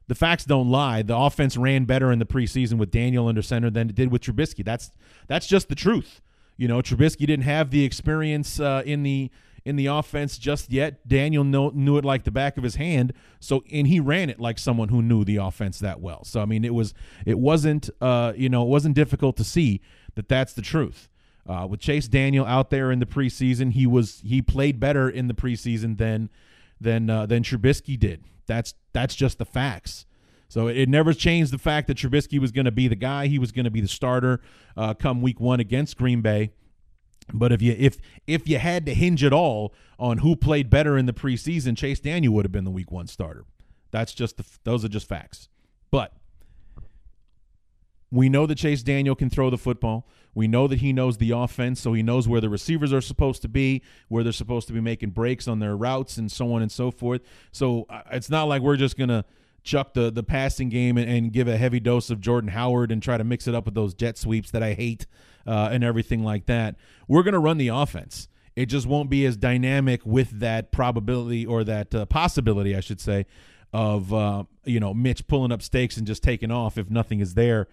the 0.08 0.16
facts 0.16 0.46
don't 0.46 0.70
lie. 0.70 1.02
The 1.02 1.18
offense 1.18 1.58
ran 1.58 1.86
better 1.86 2.12
in 2.12 2.20
the 2.20 2.26
preseason 2.26 2.78
with 2.78 2.92
Daniel 2.92 3.28
under 3.28 3.42
center 3.42 3.70
than 3.70 3.90
it 3.90 3.96
did 3.96 4.12
with 4.12 4.22
Trubisky. 4.22 4.64
That's 4.64 4.92
that's 5.28 5.48
just 5.48 5.70
the 5.70 5.76
truth. 5.76 6.22
You 6.58 6.68
know, 6.68 6.82
Trubisky 6.82 7.26
didn't 7.26 7.44
have 7.44 7.72
the 7.72 7.84
experience 7.84 8.60
uh, 8.60 8.84
in 8.86 9.04
the 9.04 9.32
in 9.66 9.76
the 9.76 9.86
offense 9.86 10.38
just 10.38 10.72
yet. 10.72 11.08
Daniel 11.08 11.44
know, 11.44 11.70
knew 11.70 11.98
it 11.98 12.06
like 12.06 12.26
the 12.26 12.32
back 12.32 12.58
of 12.58 12.64
his 12.64 12.76
hand. 12.76 13.14
So 13.40 13.64
and 13.72 13.88
he 13.88 14.00
ran 14.00 14.30
it 14.30 14.40
like 14.40 14.60
someone 14.60 14.90
who 14.90 15.02
knew 15.02 15.24
the 15.24 15.38
offense 15.38 15.80
that 15.80 16.02
well. 16.02 16.24
So 16.26 16.42
I 16.42 16.46
mean, 16.46 16.66
it 16.66 16.74
was 16.74 16.94
it 17.26 17.40
wasn't 17.40 17.90
uh, 18.02 18.34
you 18.36 18.50
know 18.50 18.64
it 18.64 18.70
wasn't 18.70 18.96
difficult 18.96 19.38
to 19.38 19.44
see 19.44 19.82
that 20.16 20.28
that's 20.28 20.54
the 20.54 20.62
truth. 20.62 21.10
Uh, 21.46 21.68
with 21.70 21.82
Chase 21.82 22.08
Daniel 22.08 22.46
out 22.46 22.70
there 22.70 22.90
in 22.90 23.00
the 23.00 23.06
preseason, 23.06 23.74
he 23.74 23.86
was 23.86 24.22
he 24.24 24.42
played 24.42 24.80
better 24.80 25.10
in 25.10 25.28
the 25.28 25.34
preseason 25.34 25.98
than 25.98 26.30
than 26.80 27.10
uh, 27.10 27.26
than 27.26 27.44
Trubisky 27.44 27.98
did. 27.98 28.24
That's 28.46 28.74
that's 28.94 29.16
just 29.16 29.38
the 29.38 29.46
facts. 29.46 30.06
So 30.48 30.68
it 30.68 30.88
never 30.88 31.14
changed 31.14 31.52
the 31.52 31.58
fact 31.58 31.88
that 31.88 31.98
Trubisky 31.98 32.40
was 32.40 32.52
going 32.52 32.66
to 32.66 32.72
be 32.72 32.88
the 32.88 32.96
guy. 32.96 33.26
He 33.26 33.40
was 33.40 33.52
going 33.52 33.66
to 33.66 33.72
be 33.72 33.82
the 33.82 33.88
starter 33.88 34.40
uh, 34.78 34.94
come 34.94 35.22
week 35.22 35.40
one 35.40 35.60
against 35.60 35.98
Green 35.98 36.22
Bay. 36.22 36.52
But 37.34 37.52
if 37.52 37.62
you 37.62 37.76
if 37.78 37.98
if 38.28 38.48
you 38.48 38.60
had 38.60 38.86
to 38.86 38.94
hinge 38.94 39.24
it 39.24 39.34
all 39.34 39.74
on 39.98 40.20
who 40.20 40.36
played 40.36 40.70
better 40.70 40.98
in 40.98 41.06
the 41.06 41.14
preseason, 41.14 41.78
Chase 41.78 42.00
Daniel 42.00 42.34
would 42.34 42.46
have 42.46 42.52
been 42.52 42.66
the 42.66 42.72
week 42.72 42.92
one 42.92 43.08
starter. 43.08 43.46
That's 43.92 44.14
just 44.14 44.38
the, 44.38 44.46
those 44.64 44.84
are 44.84 44.90
just 44.90 45.08
facts. 45.08 45.50
But 45.90 46.14
we 48.12 48.30
know 48.30 48.46
that 48.46 48.56
Chase 48.56 48.84
Daniel 48.84 49.16
can 49.16 49.30
throw 49.30 49.50
the 49.50 49.58
football. 49.58 50.08
We 50.36 50.48
know 50.48 50.68
that 50.68 50.80
he 50.80 50.94
knows 50.94 51.18
the 51.18 51.32
offense, 51.32 51.80
so 51.80 51.94
he 51.94 52.04
knows 52.04 52.28
where 52.28 52.42
the 52.42 52.50
receivers 52.50 52.92
are 52.92 53.02
supposed 53.02 53.42
to 53.44 53.48
be, 53.48 53.82
where 54.08 54.24
they're 54.24 54.34
supposed 54.34 54.68
to 54.68 54.74
be 54.74 54.82
making 54.82 55.12
breaks 55.12 55.48
on 55.48 55.60
their 55.60 55.76
routes, 55.76 56.18
and 56.18 56.32
so 56.32 56.54
on 56.54 56.62
and 56.62 56.72
so 56.72 56.92
forth. 56.92 57.22
So 57.52 57.86
uh, 57.90 58.02
it's 58.12 58.30
not 58.30 58.48
like 58.48 58.62
we're 58.62 58.78
just 58.78 58.98
gonna 58.98 59.26
chuck 59.64 59.94
the 59.94 60.12
the 60.12 60.24
passing 60.24 60.70
game 60.70 60.98
and, 60.98 61.10
and, 61.10 61.32
give 61.32 61.48
a 61.48 61.56
heavy 61.56 61.80
dose 61.80 62.10
of 62.10 62.20
Jordan 62.20 62.50
Howard 62.50 62.92
and 62.92 63.02
try 63.02 63.18
to 63.18 63.24
mix 63.24 63.48
it 63.48 63.56
up 63.56 63.64
with 63.64 63.76
those 63.76 63.94
jet 63.94 64.18
sweeps 64.18 64.52
that 64.52 64.62
I 64.62 64.74
hate 64.74 65.06
uh, 65.48 65.70
and 65.72 65.86
everything 65.86 66.22
like 66.24 66.48
that. 66.48 66.76
We're 67.08 67.24
gonna 67.24 67.40
run 67.40 67.58
the 67.58 67.70
offense. 67.70 68.28
It 68.56 68.68
just 68.68 68.86
won't 68.86 69.10
be 69.10 69.26
as 69.26 69.38
dynamic 69.38 70.06
with 70.06 70.40
that 70.40 70.72
probability 70.72 71.46
or 71.46 71.64
that 71.64 71.96
uh, 71.96 72.06
possibility, 72.06 72.76
I 72.76 72.82
should 72.82 73.02
say, 73.02 73.26
of 73.72 74.14
uh, 74.14 74.44
you 74.66 74.80
know 74.80 74.94
Mitch 74.94 75.28
pulling 75.28 75.52
up 75.52 75.62
stakes 75.62 75.98
and 75.98 76.06
just 76.06 76.24
taking 76.24 76.52
off 76.52 76.78
if 76.78 76.90
nothing 76.90 77.20
is 77.20 77.34
there 77.34 77.68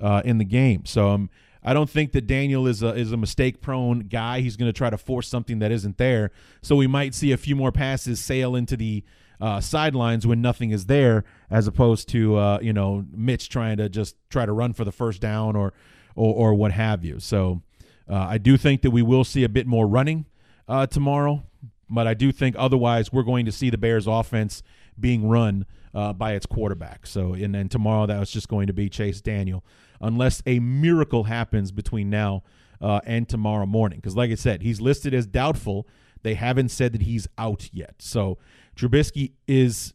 uh, 0.00 0.22
in 0.24 0.38
the 0.38 0.44
game. 0.44 0.84
So 0.84 1.10
um, 1.10 1.30
I 1.66 1.74
don't 1.74 1.90
think 1.90 2.12
that 2.12 2.28
Daniel 2.28 2.68
is 2.68 2.84
a 2.84 2.94
is 2.94 3.10
a 3.10 3.16
mistake 3.16 3.60
prone 3.60 4.00
guy. 4.00 4.40
He's 4.40 4.56
going 4.56 4.68
to 4.68 4.76
try 4.76 4.88
to 4.88 4.96
force 4.96 5.26
something 5.26 5.58
that 5.58 5.72
isn't 5.72 5.98
there. 5.98 6.30
So 6.62 6.76
we 6.76 6.86
might 6.86 7.12
see 7.12 7.32
a 7.32 7.36
few 7.36 7.56
more 7.56 7.72
passes 7.72 8.20
sail 8.20 8.54
into 8.54 8.76
the 8.76 9.02
uh, 9.40 9.60
sidelines 9.60 10.26
when 10.26 10.40
nothing 10.40 10.70
is 10.70 10.86
there, 10.86 11.24
as 11.50 11.66
opposed 11.66 12.08
to 12.10 12.36
uh, 12.36 12.58
you 12.62 12.72
know 12.72 13.04
Mitch 13.10 13.48
trying 13.48 13.78
to 13.78 13.88
just 13.88 14.14
try 14.30 14.46
to 14.46 14.52
run 14.52 14.74
for 14.74 14.84
the 14.84 14.92
first 14.92 15.20
down 15.20 15.56
or 15.56 15.72
or, 16.14 16.34
or 16.34 16.54
what 16.54 16.70
have 16.70 17.04
you. 17.04 17.18
So 17.18 17.62
uh, 18.08 18.14
I 18.14 18.38
do 18.38 18.56
think 18.56 18.82
that 18.82 18.92
we 18.92 19.02
will 19.02 19.24
see 19.24 19.42
a 19.42 19.48
bit 19.48 19.66
more 19.66 19.88
running 19.88 20.26
uh, 20.68 20.86
tomorrow, 20.86 21.42
but 21.90 22.06
I 22.06 22.14
do 22.14 22.30
think 22.30 22.54
otherwise 22.56 23.12
we're 23.12 23.24
going 23.24 23.44
to 23.44 23.52
see 23.52 23.70
the 23.70 23.78
Bears 23.78 24.06
offense 24.06 24.62
being 24.98 25.28
run 25.28 25.66
uh, 25.92 26.12
by 26.12 26.34
its 26.34 26.46
quarterback. 26.46 27.08
So 27.08 27.34
and 27.34 27.52
then 27.52 27.68
tomorrow 27.68 28.06
that 28.06 28.20
was 28.20 28.30
just 28.30 28.46
going 28.46 28.68
to 28.68 28.72
be 28.72 28.88
Chase 28.88 29.20
Daniel 29.20 29.64
unless 30.00 30.42
a 30.46 30.58
miracle 30.58 31.24
happens 31.24 31.72
between 31.72 32.10
now 32.10 32.42
uh, 32.80 33.00
and 33.04 33.28
tomorrow 33.28 33.66
morning. 33.66 33.98
Because, 33.98 34.16
like 34.16 34.30
I 34.30 34.34
said, 34.34 34.62
he's 34.62 34.80
listed 34.80 35.14
as 35.14 35.26
doubtful. 35.26 35.86
They 36.22 36.34
haven't 36.34 36.70
said 36.70 36.92
that 36.92 37.02
he's 37.02 37.28
out 37.38 37.68
yet. 37.72 37.96
So 37.98 38.38
Trubisky 38.76 39.32
is, 39.46 39.94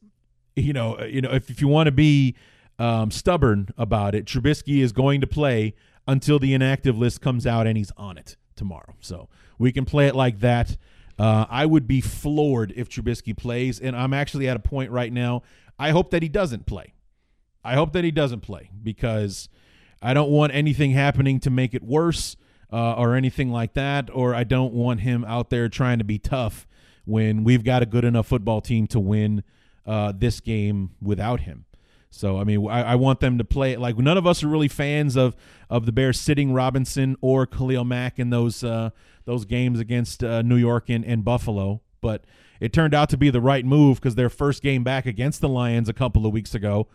you 0.55 0.73
know, 0.73 0.97
uh, 0.99 1.05
you 1.05 1.21
know, 1.21 1.31
if, 1.31 1.49
if 1.49 1.61
you 1.61 1.67
want 1.67 1.87
to 1.87 1.91
be 1.91 2.35
um, 2.79 3.11
stubborn 3.11 3.69
about 3.77 4.15
it, 4.15 4.25
Trubisky 4.25 4.81
is 4.81 4.91
going 4.91 5.21
to 5.21 5.27
play 5.27 5.75
until 6.07 6.39
the 6.39 6.53
inactive 6.53 6.97
list 6.97 7.21
comes 7.21 7.45
out 7.45 7.67
and 7.67 7.77
he's 7.77 7.91
on 7.97 8.17
it 8.17 8.37
tomorrow. 8.55 8.95
So 8.99 9.29
we 9.57 9.71
can 9.71 9.85
play 9.85 10.07
it 10.07 10.15
like 10.15 10.39
that. 10.39 10.77
Uh, 11.19 11.45
I 11.49 11.65
would 11.65 11.87
be 11.87 12.01
floored 12.01 12.73
if 12.75 12.89
Trubisky 12.89 13.37
plays, 13.37 13.79
and 13.79 13.95
I'm 13.95 14.13
actually 14.13 14.47
at 14.47 14.55
a 14.55 14.59
point 14.59 14.89
right 14.89 15.13
now. 15.13 15.43
I 15.77 15.91
hope 15.91 16.09
that 16.11 16.23
he 16.23 16.29
doesn't 16.29 16.65
play. 16.65 16.93
I 17.63 17.75
hope 17.75 17.93
that 17.93 18.03
he 18.03 18.11
doesn't 18.11 18.41
play 18.41 18.71
because 18.81 19.47
I 20.01 20.13
don't 20.13 20.31
want 20.31 20.53
anything 20.53 20.91
happening 20.91 21.39
to 21.41 21.49
make 21.49 21.73
it 21.73 21.83
worse 21.83 22.35
uh, 22.71 22.93
or 22.93 23.15
anything 23.15 23.51
like 23.51 23.73
that, 23.73 24.09
or 24.11 24.33
I 24.33 24.43
don't 24.43 24.73
want 24.73 25.01
him 25.01 25.25
out 25.25 25.49
there 25.49 25.69
trying 25.69 25.99
to 25.99 26.03
be 26.03 26.17
tough 26.17 26.67
when 27.05 27.43
we've 27.43 27.63
got 27.63 27.83
a 27.83 27.85
good 27.85 28.05
enough 28.05 28.27
football 28.27 28.61
team 28.61 28.87
to 28.87 28.99
win 28.99 29.43
uh, 29.85 30.13
this 30.15 30.39
game 30.39 30.91
without 31.01 31.41
him. 31.41 31.65
So 32.09 32.37
I 32.37 32.43
mean, 32.43 32.67
I, 32.69 32.83
I, 32.83 32.95
want 32.95 33.21
them 33.21 33.37
to 33.37 33.45
play 33.45 33.77
like 33.77 33.97
none 33.97 34.17
of 34.17 34.27
us 34.27 34.43
are 34.43 34.47
really 34.47 34.67
fans 34.67 35.15
of 35.15 35.33
of 35.69 35.85
the 35.85 35.93
Bears 35.93 36.19
sitting 36.19 36.51
Robinson 36.51 37.15
or 37.21 37.45
Khalil 37.45 37.85
Mack 37.85 38.19
in 38.19 38.31
those 38.31 38.65
uh, 38.65 38.89
those 39.23 39.45
games 39.45 39.79
against 39.79 40.21
uh, 40.21 40.41
New 40.41 40.57
York 40.57 40.89
and, 40.89 41.05
and 41.05 41.23
Buffalo, 41.23 41.81
but 42.01 42.25
it 42.59 42.73
turned 42.73 42.93
out 42.93 43.09
to 43.09 43.17
be 43.17 43.29
the 43.29 43.39
right 43.39 43.65
move 43.65 43.99
because 43.99 44.15
their 44.15 44.29
first 44.29 44.61
game 44.61 44.83
back 44.83 45.05
against 45.05 45.39
the 45.39 45.47
Lions 45.47 45.87
a 45.87 45.93
couple 45.93 46.25
of 46.25 46.33
weeks 46.33 46.53
ago 46.53 46.87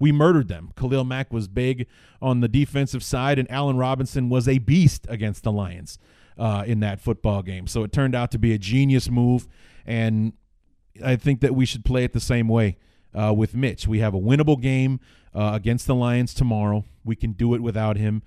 we 0.00 0.10
murdered 0.10 0.48
them. 0.48 0.72
Khalil 0.76 1.04
Mack 1.04 1.32
was 1.32 1.46
big 1.46 1.86
on 2.20 2.40
the 2.40 2.48
defensive 2.48 3.04
side, 3.04 3.38
and 3.38 3.48
Allen 3.50 3.76
Robinson 3.76 4.28
was 4.28 4.48
a 4.48 4.58
beast 4.58 5.06
against 5.08 5.44
the 5.44 5.52
Lions 5.52 5.98
uh, 6.38 6.64
in 6.66 6.80
that 6.80 7.00
football 7.00 7.42
game. 7.42 7.68
So 7.68 7.84
it 7.84 7.92
turned 7.92 8.14
out 8.14 8.30
to 8.32 8.38
be 8.38 8.52
a 8.52 8.58
genius 8.58 9.10
move, 9.10 9.46
and 9.86 10.32
I 11.04 11.16
think 11.16 11.40
that 11.42 11.54
we 11.54 11.66
should 11.66 11.84
play 11.84 12.02
it 12.02 12.14
the 12.14 12.20
same 12.20 12.48
way 12.48 12.78
uh, 13.14 13.34
with 13.36 13.54
Mitch. 13.54 13.86
We 13.86 14.00
have 14.00 14.14
a 14.14 14.18
winnable 14.18 14.60
game 14.60 14.98
uh, 15.34 15.52
against 15.54 15.86
the 15.86 15.94
Lions 15.94 16.34
tomorrow. 16.34 16.84
We 17.04 17.14
can 17.14 17.32
do 17.32 17.54
it 17.54 17.60
without 17.60 17.96
him, 17.96 18.22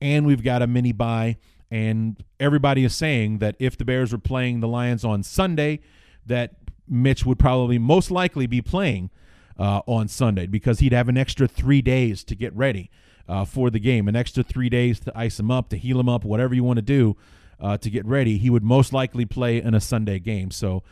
and 0.00 0.26
we've 0.26 0.44
got 0.44 0.62
a 0.62 0.66
mini 0.66 0.92
bye. 0.92 1.36
And 1.68 2.22
everybody 2.38 2.84
is 2.84 2.94
saying 2.94 3.38
that 3.38 3.56
if 3.58 3.76
the 3.76 3.84
Bears 3.84 4.12
were 4.12 4.18
playing 4.18 4.60
the 4.60 4.68
Lions 4.68 5.04
on 5.04 5.24
Sunday, 5.24 5.80
that 6.24 6.52
Mitch 6.88 7.26
would 7.26 7.40
probably 7.40 7.78
most 7.78 8.12
likely 8.12 8.46
be 8.46 8.62
playing 8.62 9.10
uh, 9.58 9.80
on 9.86 10.08
Sunday 10.08 10.46
because 10.46 10.80
he'd 10.80 10.92
have 10.92 11.08
an 11.08 11.16
extra 11.16 11.48
three 11.48 11.82
days 11.82 12.24
to 12.24 12.34
get 12.34 12.54
ready 12.54 12.90
uh, 13.28 13.44
for 13.44 13.70
the 13.70 13.78
game, 13.80 14.08
an 14.08 14.16
extra 14.16 14.42
three 14.42 14.68
days 14.68 15.00
to 15.00 15.18
ice 15.18 15.40
him 15.40 15.50
up, 15.50 15.68
to 15.70 15.76
heal 15.76 15.98
him 15.98 16.08
up, 16.08 16.24
whatever 16.24 16.54
you 16.54 16.64
want 16.64 16.76
to 16.76 16.82
do 16.82 17.16
uh, 17.60 17.76
to 17.78 17.90
get 17.90 18.06
ready. 18.06 18.38
He 18.38 18.50
would 18.50 18.62
most 18.62 18.92
likely 18.92 19.24
play 19.24 19.60
in 19.60 19.74
a 19.74 19.80
Sunday 19.80 20.18
game. 20.18 20.50
So 20.50 20.82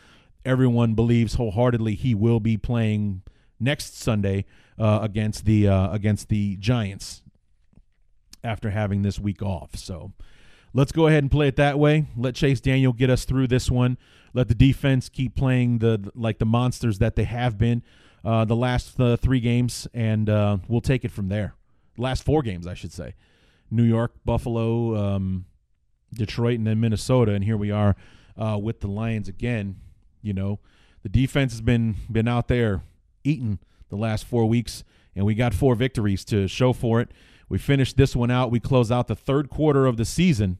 everyone 0.44 0.94
believes 0.94 1.34
wholeheartedly 1.34 1.94
he 1.94 2.14
will 2.14 2.40
be 2.40 2.56
playing 2.56 3.22
next 3.60 3.98
Sunday 3.98 4.44
uh, 4.78 5.00
against 5.02 5.44
the 5.44 5.68
uh, 5.68 5.92
against 5.92 6.28
the 6.28 6.56
Giants 6.56 7.22
after 8.42 8.70
having 8.70 9.02
this 9.02 9.18
week 9.18 9.42
off. 9.42 9.76
So 9.76 10.12
let's 10.72 10.92
go 10.92 11.06
ahead 11.06 11.22
and 11.22 11.30
play 11.30 11.48
it 11.48 11.56
that 11.56 11.78
way. 11.78 12.06
Let 12.16 12.34
Chase 12.34 12.60
Daniel 12.60 12.92
get 12.92 13.10
us 13.10 13.24
through 13.24 13.48
this 13.48 13.70
one. 13.70 13.96
Let 14.32 14.48
the 14.48 14.54
defense 14.54 15.08
keep 15.08 15.36
playing 15.36 15.78
the 15.78 16.10
like 16.14 16.38
the 16.38 16.46
monsters 16.46 16.98
that 16.98 17.14
they 17.14 17.24
have 17.24 17.56
been 17.56 17.82
uh, 18.24 18.44
the 18.44 18.56
last 18.56 18.98
uh, 18.98 19.16
three 19.16 19.40
games, 19.40 19.86
and 19.92 20.28
uh, 20.30 20.58
we'll 20.68 20.80
take 20.80 21.04
it 21.04 21.10
from 21.10 21.28
there. 21.28 21.54
Last 21.96 22.24
four 22.24 22.42
games, 22.42 22.66
I 22.66 22.74
should 22.74 22.92
say. 22.92 23.14
New 23.70 23.82
York, 23.82 24.12
Buffalo, 24.24 24.96
um, 24.96 25.46
Detroit, 26.12 26.58
and 26.58 26.66
then 26.66 26.80
Minnesota, 26.80 27.32
and 27.32 27.44
here 27.44 27.56
we 27.56 27.70
are 27.70 27.96
uh, 28.36 28.58
with 28.60 28.80
the 28.80 28.88
Lions 28.88 29.28
again. 29.28 29.76
You 30.22 30.32
know, 30.32 30.60
the 31.02 31.08
defense 31.08 31.52
has 31.52 31.60
been 31.60 31.96
been 32.10 32.28
out 32.28 32.48
there 32.48 32.82
eating 33.24 33.58
the 33.90 33.96
last 33.96 34.24
four 34.24 34.46
weeks, 34.46 34.84
and 35.14 35.26
we 35.26 35.34
got 35.34 35.54
four 35.54 35.74
victories 35.74 36.24
to 36.26 36.48
show 36.48 36.72
for 36.72 37.00
it. 37.00 37.10
We 37.48 37.58
finished 37.58 37.96
this 37.96 38.16
one 38.16 38.30
out. 38.30 38.50
We 38.50 38.60
close 38.60 38.90
out 38.90 39.06
the 39.06 39.14
third 39.14 39.50
quarter 39.50 39.86
of 39.86 39.96
the 39.96 40.04
season. 40.04 40.58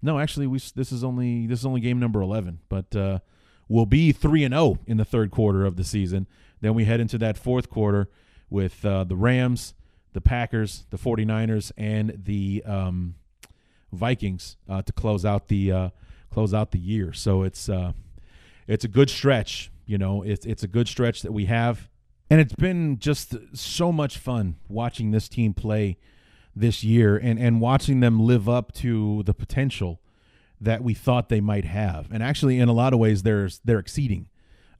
No, 0.00 0.18
actually, 0.18 0.46
we 0.46 0.58
this 0.74 0.90
is 0.90 1.04
only 1.04 1.46
this 1.46 1.60
is 1.60 1.66
only 1.66 1.80
game 1.80 2.00
number 2.00 2.20
eleven, 2.20 2.60
but 2.68 2.94
uh, 2.96 3.18
we'll 3.68 3.86
be 3.86 4.12
three 4.12 4.42
and 4.42 4.52
zero 4.52 4.62
oh 4.64 4.78
in 4.86 4.96
the 4.96 5.04
third 5.04 5.30
quarter 5.30 5.64
of 5.64 5.76
the 5.76 5.84
season. 5.84 6.26
Then 6.62 6.74
we 6.74 6.86
head 6.86 7.00
into 7.00 7.18
that 7.18 7.36
fourth 7.36 7.68
quarter 7.68 8.08
with 8.48 8.84
uh, 8.86 9.04
the 9.04 9.16
Rams, 9.16 9.74
the 10.12 10.20
Packers, 10.20 10.86
the 10.90 10.96
49ers, 10.96 11.72
and 11.76 12.22
the 12.24 12.62
um, 12.64 13.16
Vikings 13.92 14.56
uh, 14.68 14.80
to 14.82 14.92
close 14.92 15.24
out 15.24 15.48
the 15.48 15.72
uh, 15.72 15.88
close 16.30 16.54
out 16.54 16.70
the 16.70 16.78
year. 16.78 17.12
So 17.12 17.42
it's 17.42 17.68
uh, 17.68 17.92
it's 18.66 18.84
a 18.84 18.88
good 18.88 19.10
stretch. 19.10 19.70
You 19.86 19.98
know, 19.98 20.22
it's 20.22 20.46
it's 20.46 20.62
a 20.62 20.68
good 20.68 20.86
stretch 20.86 21.22
that 21.22 21.32
we 21.32 21.46
have, 21.46 21.90
and 22.30 22.40
it's 22.40 22.54
been 22.54 22.98
just 22.98 23.34
so 23.54 23.90
much 23.90 24.16
fun 24.16 24.56
watching 24.68 25.10
this 25.10 25.28
team 25.28 25.52
play 25.54 25.98
this 26.54 26.84
year 26.84 27.16
and 27.16 27.40
and 27.40 27.60
watching 27.60 27.98
them 27.98 28.20
live 28.20 28.48
up 28.48 28.72
to 28.74 29.24
the 29.24 29.34
potential 29.34 30.00
that 30.60 30.84
we 30.84 30.94
thought 30.94 31.28
they 31.28 31.40
might 31.40 31.64
have. 31.64 32.06
And 32.12 32.22
actually, 32.22 32.60
in 32.60 32.68
a 32.68 32.72
lot 32.72 32.92
of 32.92 33.00
ways, 33.00 33.24
they're 33.24 33.50
they're 33.64 33.80
exceeding 33.80 34.28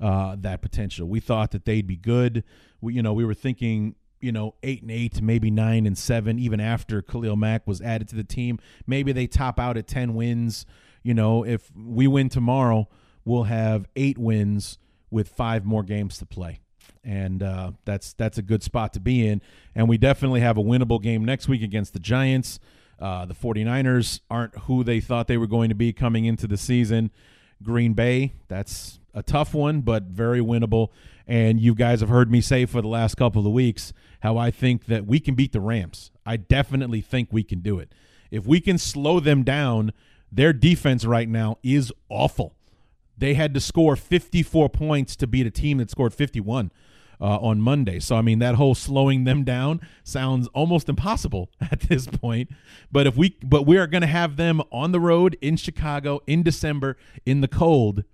uh, 0.03 0.37
that 0.41 0.61
potential. 0.61 1.09
We 1.09 1.21
thought 1.21 1.53
that 1.53 1.65
they'd 1.65 1.87
be 1.87 1.97
good. 1.97 2.45
We, 2.81 2.95
you 2.95 3.03
know, 3.03 3.13
we 3.13 3.25
were 3.25 3.35
thinking, 3.35 3.95
you 4.21 4.33
know, 4.33 4.55
eight 4.63 4.83
and 4.83 4.91
eight, 4.91 5.23
maybe 5.23 5.51
nine 5.51 5.87
and 5.87 5.97
seven, 5.97 6.39
even 6.39 6.61
after 6.61 7.01
Khalil 7.01 7.37
Mack 7.37 7.67
was 7.67 7.81
added 7.81 8.09
to 8.09 8.17
the 8.17 8.25
team. 8.25 8.59
Maybe 8.87 9.13
they 9.13 9.27
top 9.27 9.59
out 9.59 9.77
at 9.77 9.87
ten 9.87 10.15
wins. 10.15 10.67
You 11.03 11.15
know, 11.15 11.45
if 11.45 11.71
we 11.75 12.07
win 12.07 12.29
tomorrow, 12.29 12.89
we'll 13.25 13.45
have 13.45 13.87
eight 13.97 14.19
wins 14.19 14.79
with 15.11 15.29
five 15.29 15.65
more 15.65 15.83
games 15.83 16.19
to 16.19 16.27
play 16.27 16.59
and 17.05 17.43
uh, 17.43 17.73
that's 17.85 18.13
that's 18.15 18.39
a 18.39 18.43
good 18.43 18.63
spot 18.63 18.93
to 18.93 19.01
be 19.01 19.27
in. 19.27 19.41
And 19.75 19.89
we 19.89 19.99
definitely 19.99 20.41
have 20.41 20.57
a 20.57 20.63
winnable 20.63 21.03
game 21.03 21.25
next 21.25 21.49
week 21.49 21.63
against 21.63 21.93
the 21.93 21.99
Giants. 21.99 22.61
Uh, 22.99 23.27
the 23.27 23.35
49ers 23.35 24.21
aren't 24.31 24.57
who 24.61 24.85
they 24.85 25.01
thought 25.01 25.27
they 25.27 25.37
were 25.37 25.49
going 25.49 25.69
to 25.71 25.75
be 25.75 25.93
coming 25.93 26.25
into 26.25 26.47
the 26.47 26.57
season. 26.57 27.11
Green 27.63 27.95
Bay, 27.95 28.35
that's 28.49 29.01
a 29.15 29.23
tough 29.23 29.55
one, 29.55 29.81
but 29.81 30.05
very 30.05 30.41
winnable. 30.41 30.89
And 31.27 31.61
you 31.61 31.75
guys 31.75 32.01
have 32.01 32.09
heard 32.09 32.31
me 32.31 32.41
say 32.41 32.67
for 32.67 32.83
the 32.83 32.89
last 32.89 33.17
couple 33.17 33.47
of 33.47 33.53
weeks 33.53 33.93
how 34.21 34.37
I 34.37 34.51
think 34.51 34.87
that 34.87 35.07
we 35.07 35.21
can 35.21 35.35
beat 35.35 35.53
the 35.53 35.61
Rams. 35.61 36.11
I 36.25 36.37
definitely 36.37 37.01
think 37.01 37.29
we 37.31 37.43
can 37.43 37.61
do 37.61 37.79
it. 37.79 37.93
If 38.31 38.47
we 38.47 38.61
can 38.61 38.79
slow 38.79 39.21
them 39.21 39.43
down, 39.43 39.93
their 40.31 40.53
defense 40.53 41.05
right 41.05 41.29
now 41.29 41.59
is 41.63 41.93
awful. 42.09 42.55
They 43.17 43.35
had 43.35 43.55
to 43.55 43.61
score 43.61 43.95
54 43.95 44.69
points 44.71 45.17
to 45.17 45.27
beat 45.27 45.47
a 45.47 45.51
team 45.51 45.79
that 45.79 45.91
scored 45.91 46.15
51 46.15 46.73
uh, 47.21 47.39
on 47.39 47.61
Monday. 47.61 48.01
So, 48.01 48.17
I 48.17 48.23
mean, 48.23 48.41
that 48.41 48.57
whole 48.57 48.75
slowing 48.75 49.25
them 49.25 49.45
down 49.45 49.81
sounds 50.03 50.49
almost 50.49 50.89
impossible 50.89 51.51
at 51.61 51.81
this 51.81 52.07
point. 52.07 52.51
But 52.91 53.07
if 53.07 53.17
we, 53.17 53.37
but 53.43 53.67
we 53.67 53.77
are 53.79 53.87
going 53.87 54.01
to 54.01 54.09
have 54.09 54.37
them 54.37 54.61
on 54.73 54.93
the 54.93 55.01
road 55.01 55.39
in 55.41 55.57
Chicago 55.57 56.21
in 56.27 56.43
December 56.43 56.97
in 57.25 57.41
the 57.41 57.49
cold. 57.49 58.05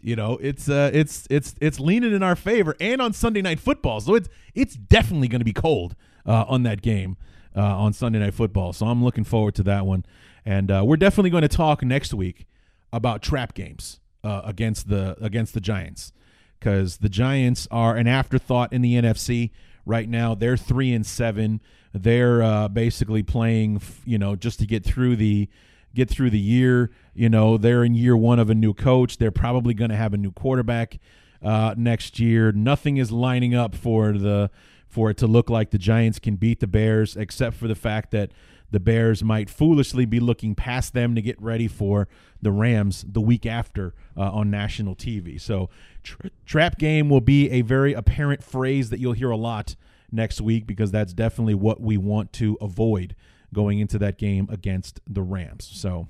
You 0.00 0.16
know, 0.16 0.38
it's 0.40 0.68
uh, 0.68 0.90
it's 0.92 1.26
it's 1.30 1.54
it's 1.60 1.80
leaning 1.80 2.12
in 2.12 2.22
our 2.22 2.36
favor, 2.36 2.76
and 2.80 3.02
on 3.02 3.12
Sunday 3.12 3.42
night 3.42 3.60
football, 3.60 4.00
so 4.00 4.14
it's 4.14 4.28
it's 4.54 4.74
definitely 4.74 5.28
going 5.28 5.40
to 5.40 5.44
be 5.44 5.52
cold 5.52 5.96
uh, 6.26 6.44
on 6.48 6.62
that 6.62 6.82
game 6.82 7.16
uh, 7.56 7.62
on 7.62 7.92
Sunday 7.92 8.20
night 8.20 8.34
football. 8.34 8.72
So 8.72 8.86
I'm 8.86 9.02
looking 9.02 9.24
forward 9.24 9.54
to 9.56 9.62
that 9.64 9.86
one, 9.86 10.04
and 10.44 10.70
uh, 10.70 10.82
we're 10.84 10.96
definitely 10.96 11.30
going 11.30 11.42
to 11.42 11.48
talk 11.48 11.82
next 11.82 12.14
week 12.14 12.46
about 12.92 13.22
trap 13.22 13.54
games 13.54 14.00
uh, 14.22 14.42
against 14.44 14.88
the 14.88 15.16
against 15.20 15.54
the 15.54 15.60
Giants 15.60 16.12
because 16.58 16.98
the 16.98 17.08
Giants 17.08 17.66
are 17.70 17.96
an 17.96 18.06
afterthought 18.06 18.72
in 18.72 18.82
the 18.82 18.94
NFC 18.94 19.50
right 19.84 20.08
now. 20.08 20.34
They're 20.34 20.56
three 20.56 20.92
and 20.92 21.06
seven. 21.06 21.60
They're 21.92 22.42
uh, 22.42 22.68
basically 22.68 23.22
playing, 23.22 23.80
you 24.04 24.18
know, 24.18 24.36
just 24.36 24.60
to 24.60 24.66
get 24.66 24.84
through 24.84 25.16
the 25.16 25.48
get 25.94 26.08
through 26.08 26.30
the 26.30 26.38
year. 26.38 26.90
You 27.14 27.28
know, 27.28 27.56
they're 27.56 27.84
in 27.84 27.94
year 27.94 28.16
one 28.16 28.38
of 28.38 28.50
a 28.50 28.54
new 28.54 28.74
coach. 28.74 29.18
They're 29.18 29.30
probably 29.30 29.74
going 29.74 29.90
to 29.90 29.96
have 29.96 30.14
a 30.14 30.18
new 30.18 30.32
quarterback 30.32 30.98
uh, 31.42 31.74
next 31.76 32.18
year. 32.18 32.52
Nothing 32.52 32.96
is 32.96 33.10
lining 33.12 33.54
up 33.54 33.74
for 33.74 34.12
the 34.12 34.50
for 34.88 35.10
it 35.10 35.18
to 35.18 35.26
look 35.26 35.50
like 35.50 35.70
the 35.70 35.78
Giants 35.78 36.18
can 36.18 36.36
beat 36.36 36.60
the 36.60 36.66
Bears, 36.66 37.14
except 37.14 37.56
for 37.56 37.68
the 37.68 37.74
fact 37.74 38.10
that 38.12 38.32
the 38.70 38.80
Bears 38.80 39.22
might 39.22 39.50
foolishly 39.50 40.06
be 40.06 40.18
looking 40.20 40.54
past 40.54 40.94
them 40.94 41.14
to 41.14 41.22
get 41.22 41.40
ready 41.40 41.68
for 41.68 42.08
the 42.40 42.50
Rams 42.52 43.04
the 43.06 43.20
week 43.20 43.46
after 43.46 43.94
uh, 44.16 44.30
on 44.30 44.50
national 44.50 44.94
TV. 44.94 45.40
So, 45.40 45.68
tra- 46.02 46.30
trap 46.46 46.78
game 46.78 47.08
will 47.08 47.20
be 47.20 47.50
a 47.50 47.62
very 47.62 47.92
apparent 47.92 48.42
phrase 48.42 48.90
that 48.90 48.98
you'll 48.98 49.12
hear 49.12 49.30
a 49.30 49.36
lot 49.36 49.76
next 50.10 50.40
week 50.40 50.66
because 50.66 50.90
that's 50.90 51.12
definitely 51.12 51.54
what 51.54 51.80
we 51.80 51.96
want 51.96 52.32
to 52.34 52.56
avoid 52.60 53.14
going 53.52 53.78
into 53.78 53.98
that 53.98 54.18
game 54.18 54.48
against 54.50 55.00
the 55.06 55.22
Rams. 55.22 55.68
So, 55.72 56.08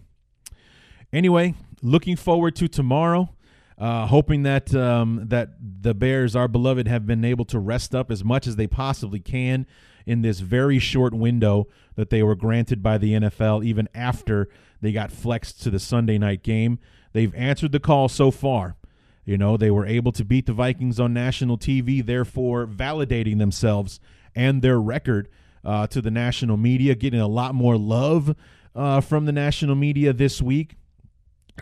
anyway, 1.12 1.54
looking 1.82 2.16
forward 2.16 2.56
to 2.56 2.68
tomorrow. 2.68 3.30
Uh, 3.76 4.06
hoping 4.06 4.42
that 4.42 4.74
um, 4.74 5.22
that 5.28 5.50
the 5.60 5.94
Bears, 5.94 6.34
our 6.34 6.48
beloved, 6.48 6.88
have 6.88 7.06
been 7.06 7.24
able 7.24 7.44
to 7.44 7.60
rest 7.60 7.94
up 7.94 8.10
as 8.10 8.24
much 8.24 8.48
as 8.48 8.56
they 8.56 8.66
possibly 8.66 9.20
can 9.20 9.66
in 10.04 10.22
this 10.22 10.40
very 10.40 10.80
short 10.80 11.14
window 11.14 11.68
that 11.94 12.10
they 12.10 12.22
were 12.24 12.34
granted 12.34 12.82
by 12.82 12.98
the 12.98 13.12
NFL, 13.12 13.64
even 13.64 13.88
after 13.94 14.48
they 14.80 14.90
got 14.90 15.12
flexed 15.12 15.62
to 15.62 15.70
the 15.70 15.78
Sunday 15.78 16.18
night 16.18 16.42
game. 16.42 16.80
They've 17.12 17.34
answered 17.34 17.72
the 17.72 17.78
call 17.78 18.08
so 18.08 18.30
far. 18.32 18.76
You 19.24 19.36
know, 19.36 19.56
they 19.56 19.70
were 19.70 19.84
able 19.84 20.12
to 20.12 20.24
beat 20.24 20.46
the 20.46 20.54
Vikings 20.54 20.98
on 20.98 21.12
national 21.12 21.58
TV, 21.58 22.04
therefore 22.04 22.66
validating 22.66 23.38
themselves 23.38 24.00
and 24.34 24.62
their 24.62 24.80
record 24.80 25.28
uh, 25.64 25.86
to 25.88 26.00
the 26.00 26.10
national 26.10 26.56
media, 26.56 26.94
getting 26.94 27.20
a 27.20 27.28
lot 27.28 27.54
more 27.54 27.76
love 27.76 28.34
uh, 28.74 29.00
from 29.00 29.24
the 29.26 29.32
national 29.32 29.74
media 29.74 30.12
this 30.12 30.40
week. 30.40 30.76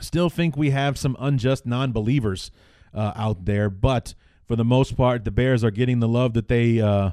Still 0.01 0.29
think 0.29 0.57
we 0.57 0.71
have 0.71 0.99
some 0.99 1.17
unjust 1.19 1.67
non 1.67 1.93
believers 1.93 2.51
uh, 2.93 3.13
out 3.17 3.45
there, 3.45 3.71
but 3.71 4.15
for 4.47 4.57
the 4.57 4.65
most 4.65 4.97
part, 4.97 5.25
the 5.25 5.31
Bears 5.31 5.65
are 5.65 5.71
getting 5.71 6.01
the 6.01 6.09
love 6.09 6.35
that 6.35 6.49
they 6.49 6.81
uh, 6.81 7.11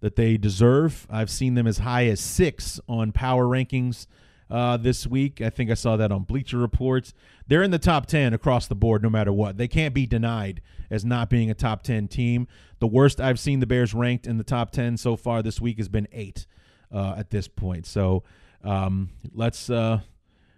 that 0.00 0.16
they 0.16 0.36
deserve. 0.36 1.06
I've 1.10 1.30
seen 1.30 1.54
them 1.54 1.66
as 1.66 1.78
high 1.78 2.06
as 2.06 2.20
six 2.20 2.80
on 2.88 3.12
power 3.12 3.44
rankings 3.44 4.06
uh, 4.50 4.76
this 4.76 5.06
week. 5.06 5.40
I 5.40 5.50
think 5.50 5.70
I 5.70 5.74
saw 5.74 5.96
that 5.96 6.10
on 6.10 6.24
Bleacher 6.24 6.58
Reports. 6.58 7.14
They're 7.46 7.62
in 7.62 7.70
the 7.70 7.78
top 7.78 8.06
10 8.06 8.34
across 8.34 8.66
the 8.66 8.74
board 8.74 9.02
no 9.02 9.10
matter 9.10 9.32
what. 9.32 9.56
They 9.56 9.68
can't 9.68 9.94
be 9.94 10.06
denied 10.06 10.60
as 10.90 11.04
not 11.04 11.30
being 11.30 11.50
a 11.50 11.54
top 11.54 11.82
10 11.82 12.08
team. 12.08 12.48
The 12.78 12.86
worst 12.86 13.20
I've 13.20 13.38
seen 13.38 13.60
the 13.60 13.66
Bears 13.66 13.94
ranked 13.94 14.26
in 14.26 14.38
the 14.38 14.44
top 14.44 14.70
10 14.70 14.96
so 14.96 15.16
far 15.16 15.42
this 15.42 15.60
week 15.60 15.78
has 15.78 15.88
been 15.88 16.08
eight 16.12 16.46
uh, 16.92 17.14
at 17.16 17.30
this 17.30 17.48
point. 17.48 17.86
So 17.86 18.24
um, 18.64 19.10
let's. 19.32 19.70
Uh, 19.70 20.00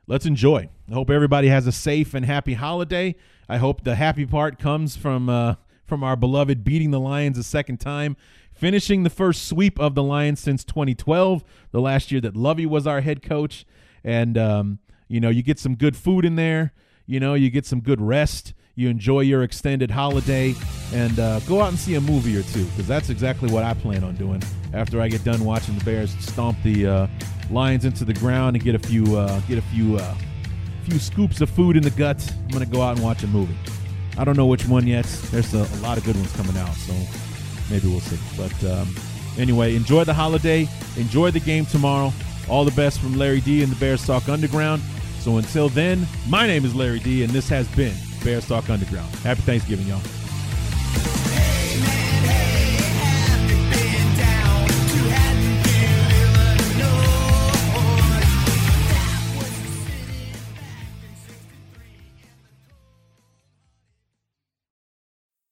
let's 0.07 0.27
enjoy. 0.27 0.69
I 0.91 0.95
hope 0.95 1.11
everybody 1.11 1.49
has 1.49 1.67
a 1.67 1.73
safe 1.73 2.13
and 2.13 2.27
happy 2.27 2.55
holiday. 2.55 3.15
I 3.49 3.59
hope 3.59 3.85
the 3.85 3.95
happy 3.95 4.27
part 4.27 4.59
comes 4.59 4.97
from 4.97 5.29
uh, 5.29 5.55
from 5.87 6.03
our 6.03 6.17
beloved 6.17 6.65
beating 6.65 6.91
the 6.91 7.01
Lions 7.01 7.39
a 7.39 7.43
second 7.43 7.79
time 7.79 8.17
finishing 8.62 9.03
the 9.03 9.11
first 9.11 9.48
sweep 9.48 9.77
of 9.81 9.96
the 9.96 10.03
Lions 10.05 10.38
since 10.38 10.62
2012, 10.62 11.42
the 11.72 11.81
last 11.81 12.12
year 12.12 12.20
that 12.20 12.37
Lovie 12.37 12.64
was 12.64 12.87
our 12.87 13.01
head 13.01 13.20
coach. 13.20 13.66
And, 14.05 14.38
um, 14.38 14.79
you 15.09 15.18
know, 15.18 15.31
you 15.31 15.42
get 15.42 15.59
some 15.59 15.75
good 15.75 15.96
food 15.96 16.25
in 16.25 16.37
there, 16.37 16.72
you 17.05 17.18
know, 17.18 17.35
you 17.35 17.51
get 17.51 17.66
some 17.66 17.81
good 17.81 18.01
rest, 18.01 18.55
you 18.77 18.88
enjoy 18.88 19.22
your 19.22 19.42
extended 19.42 19.90
holiday, 19.90 20.55
and 20.92 21.18
uh, 21.18 21.40
go 21.40 21.61
out 21.61 21.70
and 21.70 21.79
see 21.79 21.96
a 21.96 22.01
movie 22.01 22.37
or 22.37 22.44
two, 22.44 22.64
because 22.66 22.87
that's 22.87 23.11
exactly 23.11 23.51
what 23.53 23.64
I 23.64 23.75
plan 23.75 24.05
on 24.05 24.14
doing 24.14 24.40
after 24.72 25.01
I 25.01 25.09
get 25.09 25.25
done 25.25 25.44
watching 25.44 25.77
the 25.77 25.85
Bears 25.85 26.14
stomp 26.20 26.57
the 26.62 26.87
uh, 26.87 27.07
Lions 27.51 27.85
into 27.85 28.05
the 28.05 28.14
ground 28.14 28.55
and 28.55 28.64
get 28.64 28.77
a 28.77 28.79
few, 28.79 29.16
uh, 29.16 29.40
get 29.40 29.59
a 29.59 29.62
few, 29.62 29.96
uh, 29.96 30.14
few 30.85 31.01
scoops 31.01 31.40
of 31.40 31.51
food 31.51 31.77
in 31.77 31.83
the 31.83 31.90
gut. 31.90 32.33
I'm 32.44 32.48
going 32.51 32.64
to 32.64 32.70
go 32.70 32.81
out 32.81 32.94
and 32.94 33.05
watch 33.05 33.25
a 33.25 33.27
movie. 33.27 33.57
I 34.16 34.22
don't 34.22 34.37
know 34.37 34.46
which 34.46 34.68
one 34.68 34.87
yet. 34.87 35.07
There's 35.33 35.53
a, 35.53 35.62
a 35.62 35.81
lot 35.81 35.98
of 35.98 36.05
good 36.05 36.14
ones 36.14 36.31
coming 36.37 36.57
out, 36.57 36.75
so 36.75 36.94
maybe 37.70 37.88
we'll 37.88 38.01
see. 38.01 38.18
But 38.37 38.64
um, 38.70 38.94
anyway, 39.38 39.75
enjoy 39.75 40.05
the 40.05 40.14
holiday. 40.14 40.68
Enjoy 40.96 41.31
the 41.31 41.40
game 41.40 41.66
tomorrow. 41.66 42.12
All 42.48 42.64
the 42.64 42.72
best 42.72 43.01
from 43.01 43.16
Larry 43.16 43.40
D 43.40 43.62
and 43.62 43.70
the 43.70 43.77
Bears 43.77 44.05
Talk 44.07 44.29
Underground. 44.29 44.83
So 45.20 45.37
until 45.37 45.68
then, 45.68 46.07
my 46.29 46.46
name 46.46 46.64
is 46.64 46.75
Larry 46.75 46.98
D, 46.98 47.22
and 47.22 47.33
this 47.33 47.48
has 47.48 47.68
been 47.68 47.94
Bears 48.25 48.46
Talk 48.46 48.68
Underground. 48.68 49.14
Happy 49.16 49.42
Thanksgiving, 49.42 49.87
y'all. 49.87 50.01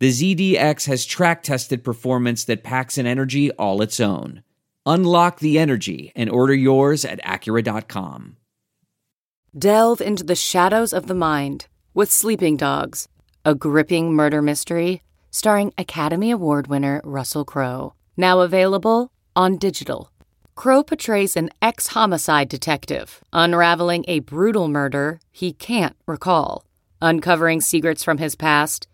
the 0.00 0.08
ZDX 0.08 0.86
has 0.86 1.04
track 1.04 1.42
tested 1.42 1.84
performance 1.84 2.44
that 2.44 2.64
packs 2.64 2.98
an 2.98 3.06
energy 3.06 3.50
all 3.52 3.82
its 3.82 4.00
own. 4.00 4.42
Unlock 4.86 5.40
the 5.40 5.58
energy 5.58 6.10
and 6.16 6.30
order 6.30 6.54
yours 6.54 7.04
at 7.04 7.22
Acura.com. 7.22 8.36
Delve 9.56 10.00
into 10.00 10.24
the 10.24 10.34
shadows 10.34 10.92
of 10.92 11.06
the 11.06 11.14
mind 11.14 11.66
with 11.92 12.10
Sleeping 12.10 12.56
Dogs, 12.56 13.08
a 13.44 13.54
gripping 13.54 14.14
murder 14.14 14.40
mystery 14.40 15.02
starring 15.30 15.72
Academy 15.78 16.30
Award 16.30 16.66
winner 16.66 17.00
Russell 17.04 17.44
Crowe. 17.44 17.94
Now 18.16 18.40
available 18.40 19.12
on 19.36 19.58
digital. 19.58 20.10
Crowe 20.54 20.82
portrays 20.82 21.36
an 21.36 21.50
ex 21.62 21.88
homicide 21.88 22.48
detective 22.48 23.22
unraveling 23.32 24.04
a 24.08 24.20
brutal 24.20 24.68
murder 24.68 25.20
he 25.30 25.52
can't 25.52 25.96
recall. 26.06 26.64
Uncovering 27.00 27.60
secrets 27.60 28.04
from 28.04 28.18
his 28.18 28.34
past, 28.34 28.86